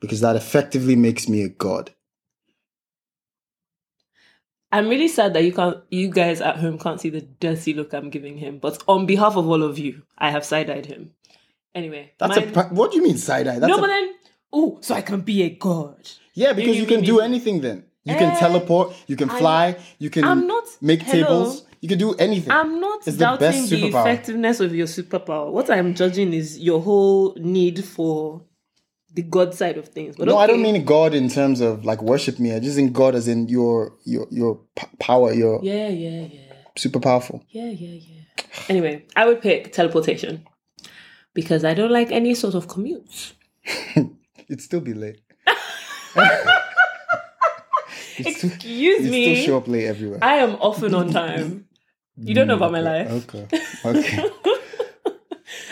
because 0.00 0.20
that 0.20 0.36
effectively 0.36 0.94
makes 0.96 1.28
me 1.28 1.42
a 1.42 1.48
god. 1.48 1.92
I'm 4.72 4.88
really 4.88 5.08
sad 5.08 5.34
that 5.34 5.44
you 5.44 5.52
can't, 5.52 5.76
you 5.90 6.08
guys 6.10 6.40
at 6.40 6.56
home 6.56 6.78
can't 6.78 7.00
see 7.00 7.10
the 7.10 7.20
dirty 7.20 7.74
look 7.74 7.92
I'm 7.92 8.08
giving 8.10 8.38
him. 8.38 8.58
But 8.58 8.82
on 8.88 9.04
behalf 9.06 9.36
of 9.36 9.46
all 9.48 9.62
of 9.62 9.78
you, 9.78 10.02
I 10.16 10.30
have 10.30 10.44
side 10.44 10.70
eyed 10.70 10.86
him. 10.86 11.10
Anyway, 11.74 12.12
That's 12.18 12.36
mine- 12.36 12.48
a 12.48 12.52
pra- 12.52 12.68
what 12.70 12.90
do 12.90 12.96
you 12.98 13.02
mean 13.02 13.18
side 13.18 13.46
eye? 13.48 13.58
That's 13.58 13.68
no, 13.70 13.76
a- 13.78 13.80
but 13.80 13.86
then 13.88 14.14
oh, 14.52 14.78
so 14.80 14.94
I 14.94 15.02
can 15.02 15.20
be 15.20 15.42
a 15.42 15.50
god. 15.50 16.10
yeah, 16.34 16.52
because 16.54 16.76
you 16.76 16.82
you 16.82 16.86
can 16.88 16.96
mean- 17.00 17.06
do 17.06 17.20
anything. 17.20 17.60
Then 17.60 17.84
you 18.04 18.14
can 18.14 18.30
Eh, 18.32 18.38
teleport, 18.38 18.94
you 19.06 19.16
can 19.16 19.30
I'm- 19.30 19.38
fly, 19.38 19.76
you 19.98 20.10
can 20.10 20.24
I'm 20.24 20.46
not- 20.46 20.64
make 20.80 21.02
hello? 21.02 21.22
tables, 21.24 21.64
you 21.80 21.88
can 21.88 21.98
do 21.98 22.14
anything. 22.14 22.50
I'm 22.50 22.80
not 22.80 22.98
It's 23.06 23.16
the 23.16 23.24
doubting 23.24 23.48
best 23.48 23.70
the, 23.70 23.86
effectiveness 23.88 24.60
of 24.60 24.74
your 24.74 24.86
superpower. 24.86 25.50
What 25.50 25.70
I'm 25.70 25.94
judging 25.94 26.32
is 26.32 26.58
your 26.58 26.80
whole 26.80 27.34
need 27.36 27.84
for 27.84 28.42
the 29.14 29.22
god 29.22 29.54
side 29.54 29.76
of 29.78 29.88
things. 29.88 30.16
But 30.16 30.26
no, 30.28 30.38
I 30.38 30.46
don't 30.46 30.62
mean 30.62 30.84
God 30.84 31.14
in 31.14 31.28
terms 31.28 31.60
of 31.60 31.84
like 31.84 32.02
worship 32.02 32.38
me. 32.38 32.54
I 32.54 32.60
just 32.60 32.78
in 32.78 32.92
God 32.92 33.14
as 33.14 33.28
in 33.28 33.48
your 33.48 33.94
your 34.04 34.26
your 34.30 34.60
p- 34.76 34.86
power. 34.98 35.32
You're 35.32 35.60
Yeah, 35.62 35.88
yeah, 35.88 36.26
yeah, 36.32 36.52
super 36.76 37.00
powerful. 37.00 37.44
yeah, 37.50 37.66
yeah, 37.70 37.98
yeah. 38.00 38.44
Anyway, 38.68 39.04
I 39.16 39.26
would 39.26 39.40
pick 39.42 39.72
teleportation 39.72 40.46
because 41.34 41.64
I 41.64 41.74
don't 41.74 41.90
like 41.92 42.10
any 42.10 42.34
sort 42.34 42.54
of 42.54 42.68
commutes. 42.68 43.32
It'd 44.48 44.60
still 44.60 44.80
be 44.80 44.94
late. 44.94 45.20
Still, 48.12 48.50
Excuse 48.50 49.04
you'd 49.04 49.10
me. 49.10 49.34
still 49.36 49.46
show 49.46 49.56
up 49.56 49.66
late 49.68 49.86
everywhere. 49.86 50.18
I 50.22 50.34
am 50.34 50.56
often 50.56 50.94
on 50.94 51.10
time. 51.10 51.66
You 52.18 52.34
don't 52.34 52.46
know 52.46 52.56
about 52.56 52.70
my 52.70 52.80
mm, 52.80 52.84
life. 52.84 53.10
Okay. 53.34 53.48
Okay. 53.84 54.30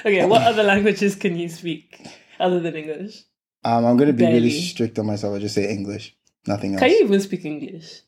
Okay, 0.01 0.25
what 0.25 0.41
other 0.43 0.63
languages 0.63 1.15
can 1.15 1.37
you 1.37 1.49
speak 1.51 2.01
other 2.39 2.59
than 2.59 2.75
English? 2.75 3.23
Um, 3.63 3.85
I'm 3.85 3.97
gonna 3.97 4.13
be 4.13 4.25
really 4.25 4.51
strict 4.51 4.99
on 4.99 5.07
myself. 5.07 5.37
I 5.37 5.39
just 5.39 5.55
say 5.55 5.71
English, 5.71 6.17
nothing 6.47 6.75
else. 6.75 6.81
Can 6.81 6.91
you 6.91 7.05
even 7.05 7.21
speak 7.21 7.45
English? 7.45 8.01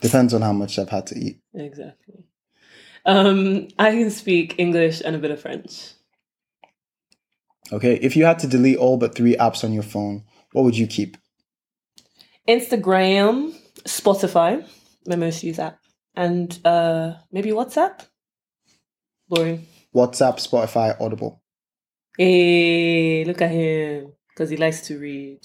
Depends 0.00 0.34
on 0.34 0.42
how 0.42 0.52
much 0.52 0.78
I've 0.78 0.88
had 0.88 1.06
to 1.08 1.18
eat. 1.18 1.40
Exactly. 1.54 2.24
Um, 3.04 3.68
I 3.78 3.90
can 3.90 4.10
speak 4.10 4.54
English 4.58 5.02
and 5.04 5.16
a 5.16 5.18
bit 5.18 5.30
of 5.30 5.40
French. 5.40 5.92
Okay, 7.72 7.94
if 7.96 8.16
you 8.16 8.24
had 8.24 8.38
to 8.40 8.46
delete 8.46 8.78
all 8.78 8.96
but 8.96 9.14
three 9.14 9.36
apps 9.36 9.64
on 9.64 9.72
your 9.72 9.82
phone, 9.82 10.24
what 10.52 10.62
would 10.62 10.76
you 10.76 10.86
keep? 10.86 11.16
Instagram, 12.48 13.54
Spotify, 13.84 14.66
my 15.06 15.16
most 15.16 15.42
used 15.42 15.58
app, 15.58 15.78
and 16.14 16.58
uh, 16.64 17.14
maybe 17.32 17.50
WhatsApp. 17.50 18.06
Boring. 19.28 19.66
WhatsApp, 19.94 20.36
Spotify, 20.36 21.00
Audible. 21.00 21.42
Hey, 22.16 23.24
look 23.24 23.42
at 23.42 23.50
him 23.50 24.12
because 24.34 24.50
he 24.50 24.56
likes 24.56 24.80
to 24.88 24.98
read. 24.98 25.40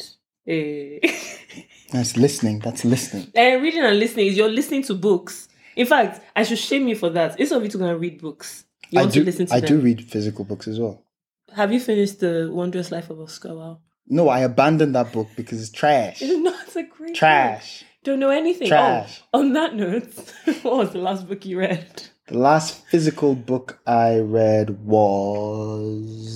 Hey. 0.45 0.99
Eh. 1.03 1.61
That's 1.91 2.17
listening. 2.17 2.59
That's 2.59 2.83
listening. 2.85 3.31
and 3.35 3.61
reading 3.61 3.83
and 3.83 3.97
listening 3.99 4.27
is 4.27 4.37
you're 4.37 4.49
listening 4.49 4.83
to 4.83 4.93
books. 4.95 5.47
In 5.75 5.85
fact, 5.85 6.21
I 6.35 6.43
should 6.43 6.57
shame 6.59 6.87
you 6.87 6.95
for 6.95 7.09
that. 7.11 7.39
Instead 7.39 7.57
of 7.57 7.63
you 7.63 7.69
to 7.69 7.77
go 7.77 7.85
and 7.85 7.99
read 7.99 8.21
books, 8.21 8.65
you 8.89 8.99
I 8.99 9.03
want 9.03 9.13
do. 9.13 9.19
to 9.21 9.25
listen 9.25 9.45
to 9.47 9.53
I 9.53 9.59
them. 9.59 9.67
do 9.67 9.79
read 9.79 10.03
physical 10.03 10.45
books 10.45 10.67
as 10.67 10.79
well. 10.79 11.03
Have 11.55 11.71
you 11.71 11.79
finished 11.79 12.19
the 12.19 12.49
Wondrous 12.51 12.91
Life 12.91 13.09
of 13.09 13.19
Oscar 13.19 13.49
Wao? 13.49 13.79
No, 14.07 14.29
I 14.29 14.39
abandoned 14.41 14.95
that 14.95 15.11
book 15.11 15.27
because 15.35 15.61
it's 15.61 15.71
trash. 15.71 16.21
It's 16.21 16.37
not 16.37 16.75
a 16.75 16.83
great 16.83 17.09
book. 17.09 17.15
Trash. 17.15 17.83
Don't 18.03 18.19
know 18.19 18.29
anything. 18.29 18.67
Oh, 18.67 18.69
trash. 18.69 19.21
Oh, 19.33 19.39
on 19.39 19.53
that 19.53 19.75
note, 19.75 20.13
what 20.63 20.77
was 20.77 20.91
the 20.91 20.99
last 20.99 21.27
book 21.27 21.45
you 21.45 21.59
read? 21.59 22.03
The 22.27 22.37
last 22.37 22.85
physical 22.87 23.35
book 23.35 23.79
I 23.87 24.19
read 24.19 24.79
was 24.85 26.29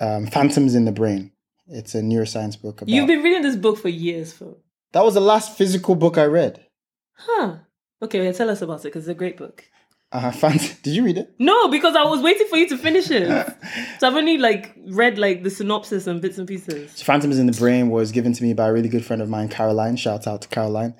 um, 0.00 0.26
Phantoms 0.26 0.74
in 0.74 0.84
the 0.84 0.92
Brain. 0.92 1.32
It's 1.68 1.94
a 1.94 2.00
neuroscience 2.00 2.60
book 2.60 2.82
about. 2.82 2.88
You've 2.90 3.06
been 3.06 3.22
reading 3.22 3.42
this 3.42 3.56
book 3.56 3.78
for 3.78 3.88
years, 3.88 4.32
Phil. 4.32 4.58
that 4.92 5.04
was 5.04 5.14
the 5.14 5.20
last 5.20 5.56
physical 5.56 5.94
book 5.94 6.18
I 6.18 6.24
read. 6.24 6.64
Huh. 7.12 7.56
Okay, 8.02 8.20
well, 8.20 8.32
tell 8.32 8.50
us 8.50 8.62
about 8.62 8.80
it 8.80 8.84
because 8.84 9.02
it's 9.06 9.10
a 9.10 9.14
great 9.14 9.36
book. 9.36 9.64
Uh, 10.12 10.32
Phant- 10.32 10.78
Did 10.82 10.96
you 10.96 11.04
read 11.04 11.18
it? 11.18 11.32
No, 11.38 11.68
because 11.68 11.94
I 11.94 12.02
was 12.02 12.20
waiting 12.22 12.48
for 12.48 12.56
you 12.56 12.68
to 12.70 12.76
finish 12.78 13.10
it. 13.10 13.28
so 14.00 14.08
I've 14.08 14.16
only 14.16 14.38
like 14.38 14.74
read 14.88 15.18
like 15.18 15.44
the 15.44 15.50
synopsis 15.50 16.06
and 16.08 16.20
bits 16.20 16.38
and 16.38 16.48
pieces. 16.48 16.92
So 16.96 17.04
Phantoms 17.04 17.38
in 17.38 17.46
the 17.46 17.52
Brain 17.52 17.90
was 17.90 18.10
given 18.10 18.32
to 18.32 18.42
me 18.42 18.52
by 18.52 18.68
a 18.68 18.72
really 18.72 18.88
good 18.88 19.04
friend 19.04 19.22
of 19.22 19.28
mine, 19.28 19.48
Caroline. 19.48 19.96
Shout 19.96 20.26
out 20.26 20.42
to 20.42 20.48
Caroline. 20.48 20.94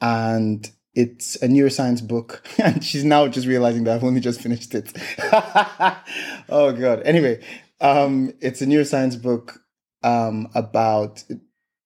And 0.00 0.70
it's 0.94 1.34
a 1.42 1.48
neuroscience 1.48 2.06
book. 2.06 2.46
And 2.58 2.82
she's 2.82 3.04
now 3.04 3.28
just 3.28 3.46
realizing 3.46 3.84
that 3.84 3.96
I've 3.96 4.04
only 4.04 4.20
just 4.20 4.40
finished 4.40 4.74
it. 4.74 4.92
oh, 6.48 6.72
God. 6.72 7.02
Anyway, 7.04 7.44
um, 7.84 8.32
it's 8.40 8.62
a 8.62 8.66
neuroscience 8.66 9.20
book 9.20 9.60
um, 10.02 10.48
about, 10.54 11.22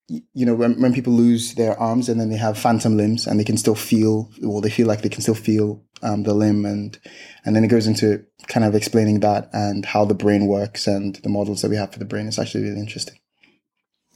you 0.08 0.46
know, 0.46 0.54
when, 0.54 0.80
when 0.80 0.94
people 0.94 1.12
lose 1.12 1.54
their 1.54 1.78
arms 1.78 2.08
and 2.08 2.20
then 2.20 2.30
they 2.30 2.36
have 2.36 2.56
phantom 2.56 2.96
limbs 2.96 3.26
and 3.26 3.38
they 3.38 3.44
can 3.44 3.56
still 3.56 3.74
feel, 3.74 4.30
well, 4.40 4.60
they 4.60 4.70
feel 4.70 4.86
like 4.86 5.02
they 5.02 5.08
can 5.08 5.22
still 5.22 5.34
feel 5.34 5.82
um, 6.02 6.22
the 6.22 6.34
limb. 6.34 6.64
And, 6.64 6.96
and 7.44 7.56
then 7.56 7.64
it 7.64 7.68
goes 7.68 7.88
into 7.88 8.24
kind 8.46 8.64
of 8.64 8.76
explaining 8.76 9.20
that 9.20 9.50
and 9.52 9.84
how 9.84 10.04
the 10.04 10.14
brain 10.14 10.46
works 10.46 10.86
and 10.86 11.16
the 11.16 11.28
models 11.28 11.62
that 11.62 11.70
we 11.70 11.76
have 11.76 11.92
for 11.92 11.98
the 11.98 12.04
brain. 12.04 12.28
It's 12.28 12.38
actually 12.38 12.64
really 12.64 12.80
interesting. 12.80 13.18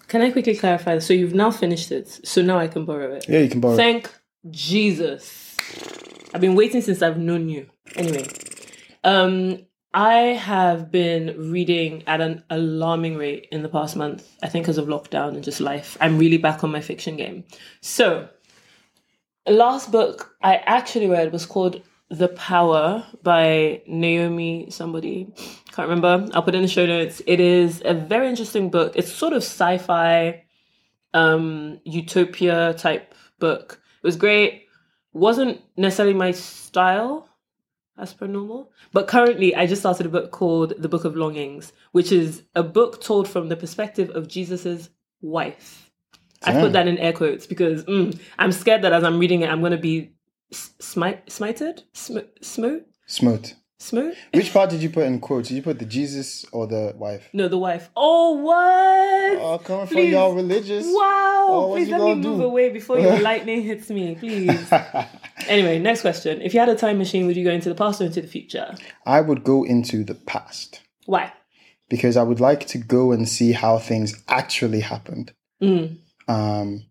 Can 0.06 0.20
I 0.22 0.30
quickly 0.30 0.56
clarify? 0.56 1.00
So 1.00 1.14
you've 1.14 1.34
now 1.34 1.50
finished 1.50 1.90
it. 1.90 2.20
So 2.24 2.42
now 2.42 2.58
I 2.58 2.68
can 2.68 2.84
borrow 2.84 3.12
it. 3.14 3.28
Yeah, 3.28 3.40
you 3.40 3.48
can 3.48 3.60
borrow. 3.60 3.74
it. 3.74 3.78
Thank 3.78 4.10
Jesus. 4.50 5.56
I've 6.32 6.40
been 6.40 6.54
waiting 6.54 6.80
since 6.80 7.02
I've 7.02 7.18
known 7.18 7.48
you. 7.48 7.68
Anyway, 7.96 8.26
um, 9.02 9.58
I 9.94 10.14
have 10.14 10.90
been 10.90 11.50
reading 11.50 12.02
at 12.06 12.22
an 12.22 12.44
alarming 12.48 13.16
rate 13.16 13.48
in 13.52 13.62
the 13.62 13.68
past 13.68 13.94
month, 13.94 14.26
I 14.42 14.48
think 14.48 14.64
because 14.64 14.78
of 14.78 14.86
lockdown 14.86 15.34
and 15.34 15.44
just 15.44 15.60
life. 15.60 15.98
I'm 16.00 16.18
really 16.18 16.38
back 16.38 16.64
on 16.64 16.70
my 16.70 16.80
fiction 16.80 17.16
game. 17.16 17.44
So, 17.82 18.28
last 19.46 19.92
book 19.92 20.34
I 20.42 20.56
actually 20.56 21.08
read 21.08 21.30
was 21.30 21.44
called 21.44 21.82
The 22.08 22.28
Power 22.28 23.04
by 23.22 23.82
Naomi 23.86 24.70
somebody. 24.70 25.32
Can't 25.72 25.88
remember. 25.88 26.26
I'll 26.34 26.42
put 26.42 26.54
it 26.54 26.58
in 26.58 26.62
the 26.62 26.68
show 26.68 26.86
notes. 26.86 27.20
It 27.26 27.40
is 27.40 27.82
a 27.84 27.92
very 27.92 28.28
interesting 28.28 28.70
book. 28.70 28.92
It's 28.96 29.12
sort 29.12 29.34
of 29.34 29.42
sci-fi 29.42 30.44
um 31.14 31.78
utopia 31.84 32.72
type 32.74 33.14
book. 33.38 33.78
It 34.02 34.06
was 34.06 34.16
great. 34.16 34.68
Wasn't 35.12 35.60
necessarily 35.76 36.14
my 36.14 36.30
style 36.30 37.28
as 37.98 38.12
per 38.12 38.26
normal. 38.26 38.70
But 38.92 39.08
currently, 39.08 39.54
I 39.54 39.66
just 39.66 39.82
started 39.82 40.06
a 40.06 40.08
book 40.08 40.30
called 40.30 40.74
The 40.78 40.88
Book 40.88 41.04
of 41.04 41.16
Longings, 41.16 41.72
which 41.92 42.12
is 42.12 42.42
a 42.54 42.62
book 42.62 43.00
told 43.00 43.28
from 43.28 43.48
the 43.48 43.56
perspective 43.56 44.10
of 44.10 44.28
Jesus's 44.28 44.90
wife. 45.20 45.90
I 46.44 46.52
put 46.60 46.72
that 46.72 46.88
in 46.88 46.98
air 46.98 47.12
quotes 47.12 47.46
because 47.46 47.84
mm, 47.84 48.18
I'm 48.38 48.50
scared 48.50 48.82
that 48.82 48.92
as 48.92 49.04
I'm 49.04 49.18
reading 49.18 49.42
it, 49.42 49.50
I'm 49.50 49.60
going 49.60 49.72
to 49.72 49.78
be 49.78 50.12
smite, 50.52 51.26
smited, 51.26 51.82
Sm- 51.92 52.18
smote, 52.40 52.86
Smote. 53.06 53.54
Smote. 53.82 54.14
Which 54.32 54.52
part 54.52 54.70
did 54.70 54.82
you 54.82 54.90
put 54.90 55.04
in 55.04 55.20
quotes? 55.20 55.48
Did 55.48 55.56
you 55.56 55.62
put 55.62 55.78
the 55.78 55.84
Jesus 55.84 56.44
or 56.52 56.66
the 56.66 56.94
wife? 56.96 57.28
No, 57.32 57.48
the 57.48 57.58
wife. 57.58 57.90
Oh, 57.96 58.32
what? 58.32 59.42
Oh, 59.42 59.58
coming 59.64 59.86
from 59.86 59.98
y'all 59.98 60.32
religious. 60.34 60.86
Wow! 60.86 61.46
Oh, 61.50 61.72
Please 61.74 61.88
let 61.88 62.00
me 62.00 62.14
move 62.14 62.38
do? 62.38 62.44
away 62.44 62.70
before 62.70 62.98
your 62.98 63.18
lightning 63.20 63.62
hits 63.62 63.90
me, 63.90 64.14
please. 64.14 64.72
anyway, 65.48 65.78
next 65.78 66.02
question. 66.02 66.40
If 66.42 66.54
you 66.54 66.60
had 66.60 66.68
a 66.68 66.76
time 66.76 66.98
machine, 66.98 67.26
would 67.26 67.36
you 67.36 67.44
go 67.44 67.50
into 67.50 67.68
the 67.68 67.74
past 67.74 68.00
or 68.00 68.04
into 68.04 68.20
the 68.22 68.28
future? 68.28 68.74
I 69.04 69.20
would 69.20 69.44
go 69.44 69.64
into 69.64 70.04
the 70.04 70.14
past 70.14 70.80
Why? 71.06 71.32
because 71.88 72.16
I 72.16 72.22
would 72.22 72.40
like 72.40 72.66
to 72.68 72.78
go 72.78 73.12
and 73.12 73.28
see 73.28 73.52
how 73.52 73.78
things 73.78 74.22
actually 74.28 74.80
happened. 74.80 75.32
Mm. 75.62 75.98
Um, 76.28 76.84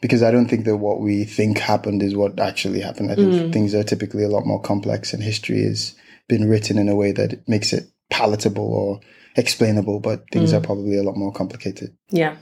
because 0.00 0.22
I 0.22 0.30
don't 0.30 0.48
think 0.48 0.64
that 0.64 0.76
what 0.76 1.00
we 1.00 1.24
think 1.24 1.58
happened 1.58 2.02
is 2.02 2.14
what 2.14 2.38
actually 2.38 2.80
happened. 2.80 3.10
I 3.10 3.14
think 3.16 3.32
Mm. 3.32 3.52
things 3.52 3.74
are 3.74 3.82
typically 3.84 4.24
a 4.24 4.28
lot 4.28 4.46
more 4.46 4.60
complex, 4.60 5.12
and 5.12 5.22
history 5.22 5.62
has 5.64 5.94
been 6.28 6.48
written 6.48 6.78
in 6.78 6.88
a 6.88 6.94
way 6.96 7.12
that 7.12 7.32
it 7.32 7.48
makes 7.48 7.72
it 7.72 7.84
palatable 8.10 8.64
or 8.64 9.00
explainable, 9.36 10.00
but 10.00 10.24
things 10.32 10.52
Mm. 10.52 10.58
are 10.58 10.60
probably 10.60 10.96
a 10.98 11.02
lot 11.02 11.16
more 11.16 11.32
complicated. 11.32 11.94
Yeah. 12.10 12.36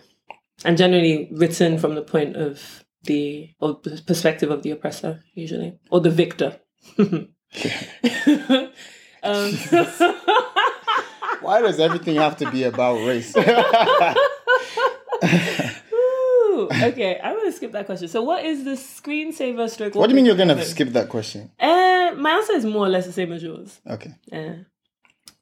And 0.64 0.76
generally 0.78 1.28
written 1.32 1.78
from 1.78 1.94
the 1.94 2.02
point 2.02 2.36
of 2.36 2.84
the 3.04 3.50
or 3.60 3.76
perspective 4.06 4.50
of 4.50 4.62
the 4.62 4.70
oppressor, 4.72 5.22
usually. 5.34 5.74
Or 5.90 6.00
the 6.00 6.10
victor. 6.10 6.58
um, 6.98 7.28
Why 11.40 11.60
does 11.60 11.78
everything 11.78 12.16
have 12.16 12.36
to 12.38 12.50
be 12.50 12.64
about 12.64 13.06
race? 13.06 13.34
Ooh, 16.56 16.68
okay, 16.70 17.20
I'm 17.22 17.36
gonna 17.36 17.52
skip 17.52 17.72
that 17.72 17.86
question. 17.86 18.08
So 18.08 18.22
what 18.22 18.44
is 18.44 18.64
the 18.64 18.72
screensaver 18.72 19.68
stroke? 19.68 19.94
what 19.94 20.06
do 20.06 20.12
you 20.12 20.16
mean 20.16 20.26
you're 20.26 20.36
wallpaper? 20.36 20.62
skip 20.64 20.88
that 20.90 21.08
question? 21.08 21.50
Uh, 21.60 22.12
my 22.16 22.30
answer 22.32 22.54
is 22.54 22.64
more 22.64 22.86
or 22.86 22.88
less 22.88 23.06
the 23.06 23.12
same 23.12 23.32
as 23.32 23.42
yours. 23.42 23.80
Okay. 23.88 24.14
Uh, 24.32 24.64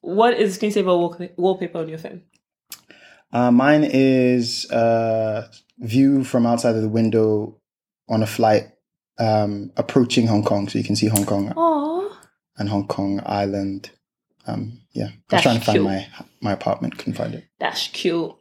what 0.00 0.34
is 0.34 0.58
screensaver 0.58 0.86
wall- 0.86 1.16
wallpaper 1.36 1.78
on 1.78 1.88
your 1.88 1.98
phone? 1.98 2.22
Uh, 3.32 3.50
mine 3.50 3.84
is 3.84 4.70
uh, 4.70 5.48
view 5.78 6.24
from 6.24 6.46
outside 6.46 6.76
of 6.76 6.82
the 6.82 6.88
window 6.88 7.58
on 8.08 8.22
a 8.22 8.26
flight 8.26 8.68
um, 9.18 9.72
approaching 9.76 10.26
Hong 10.26 10.44
Kong, 10.44 10.68
so 10.68 10.78
you 10.78 10.84
can 10.84 10.94
see 10.96 11.06
Hong 11.08 11.24
Kong 11.24 11.52
Oh, 11.56 12.16
and 12.58 12.68
Hong 12.68 12.86
Kong 12.86 13.20
Island. 13.24 13.90
Um, 14.46 14.80
yeah, 14.92 15.08
I 15.30 15.36
was 15.36 15.42
trying 15.42 15.58
to 15.58 15.64
find 15.64 15.76
cute. 15.76 15.84
my 15.84 16.06
my 16.40 16.52
apartment, 16.52 16.98
couldn't 16.98 17.14
find 17.14 17.34
it. 17.34 17.44
that's 17.58 17.88
cute. 17.88 18.34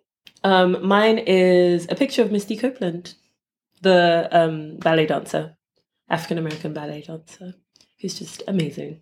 Um, 0.43 0.85
mine 0.85 1.19
is 1.19 1.87
a 1.89 1.95
picture 1.95 2.21
of 2.21 2.31
Misty 2.31 2.57
Copeland, 2.57 3.15
the 3.81 4.27
um, 4.31 4.77
ballet 4.77 5.05
dancer, 5.05 5.55
African 6.09 6.37
American 6.37 6.73
ballet 6.73 7.01
dancer, 7.01 7.53
who's 8.01 8.19
just 8.19 8.43
amazing. 8.47 9.01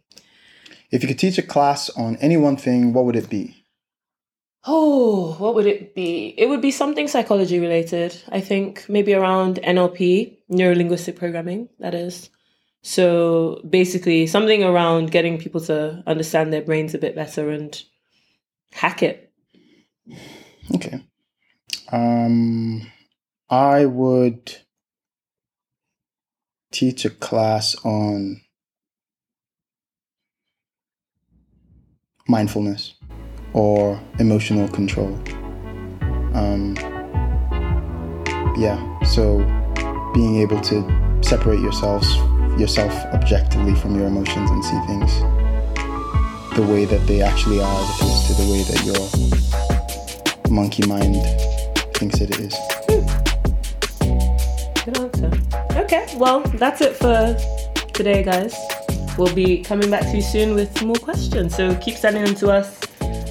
If 0.91 1.01
you 1.01 1.07
could 1.07 1.19
teach 1.19 1.37
a 1.37 1.43
class 1.43 1.89
on 1.91 2.17
any 2.17 2.37
one 2.37 2.57
thing, 2.57 2.93
what 2.93 3.05
would 3.05 3.15
it 3.15 3.29
be? 3.29 3.65
Oh, 4.65 5.33
what 5.39 5.55
would 5.55 5.65
it 5.65 5.95
be? 5.95 6.35
It 6.37 6.47
would 6.47 6.61
be 6.61 6.69
something 6.69 7.07
psychology 7.07 7.59
related. 7.59 8.21
I 8.29 8.41
think 8.41 8.85
maybe 8.87 9.13
around 9.13 9.59
NLP, 9.63 10.37
neuro 10.49 10.75
linguistic 10.75 11.15
programming, 11.15 11.69
that 11.79 11.95
is. 11.95 12.29
So 12.83 13.61
basically, 13.67 14.27
something 14.27 14.63
around 14.63 15.11
getting 15.11 15.39
people 15.39 15.61
to 15.61 16.03
understand 16.05 16.53
their 16.53 16.61
brains 16.61 16.93
a 16.93 16.99
bit 16.99 17.15
better 17.15 17.49
and 17.49 17.81
hack 18.71 19.01
it. 19.01 19.31
Okay. 20.75 21.01
Um, 21.91 22.89
I 23.49 23.85
would 23.85 24.55
teach 26.71 27.03
a 27.03 27.09
class 27.09 27.75
on 27.83 28.41
mindfulness 32.27 32.93
or 33.53 34.01
emotional 34.19 34.69
control. 34.69 35.13
Um, 36.33 36.75
yeah, 38.57 38.99
so 39.03 39.39
being 40.13 40.37
able 40.37 40.61
to 40.61 41.19
separate 41.21 41.59
yourselves 41.59 42.07
yourself 42.57 42.93
objectively 43.13 43.75
from 43.75 43.95
your 43.95 44.07
emotions 44.07 44.49
and 44.49 44.63
see 44.63 44.79
things 44.87 45.19
the 46.55 46.61
way 46.61 46.83
that 46.85 47.05
they 47.07 47.21
actually 47.21 47.61
are 47.61 47.81
as 47.81 47.89
opposed 47.95 48.27
to 48.27 48.33
the 48.33 48.51
way 48.51 48.61
that 48.63 48.85
your 48.85 50.51
monkey 50.51 50.85
mind 50.85 51.15
thinks 52.01 52.19
it 52.19 52.39
is. 52.39 52.55
Good 54.85 54.97
answer. 54.97 55.31
Okay, 55.83 56.07
well, 56.17 56.41
that's 56.57 56.81
it 56.81 56.95
for 56.95 57.37
today, 57.93 58.23
guys. 58.23 58.55
We'll 59.19 59.35
be 59.35 59.61
coming 59.61 59.91
back 59.91 60.01
to 60.09 60.15
you 60.15 60.23
soon 60.23 60.55
with 60.55 60.81
more 60.81 60.95
questions. 60.95 61.55
So 61.55 61.75
keep 61.75 61.95
sending 61.95 62.23
them 62.23 62.33
to 62.35 62.49
us. 62.49 62.81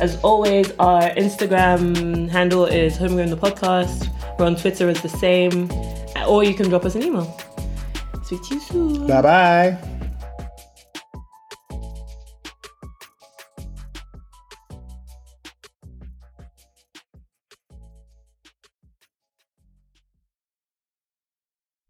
As 0.01 0.21
always, 0.23 0.71
our 0.79 1.03
Instagram 1.11 2.29
handle 2.29 2.67
is 2.67 2.97
Homegrown 2.97 3.31
the 3.31 3.37
Podcast. 3.37 4.09
We're 4.39 4.47
on 4.47 4.55
Twitter 4.55 4.89
as 4.89 5.03
the 5.03 5.09
same. 5.09 5.69
Or 6.29 6.45
you 6.45 6.55
can 6.55 6.69
drop 6.69 6.85
us 6.85 6.95
an 6.95 7.03
email. 7.03 7.27
Speak 8.23 8.43
to 8.45 8.55
you 8.55 8.61
soon. 8.61 9.07
Bye 9.09 9.23
bye. 9.23 9.89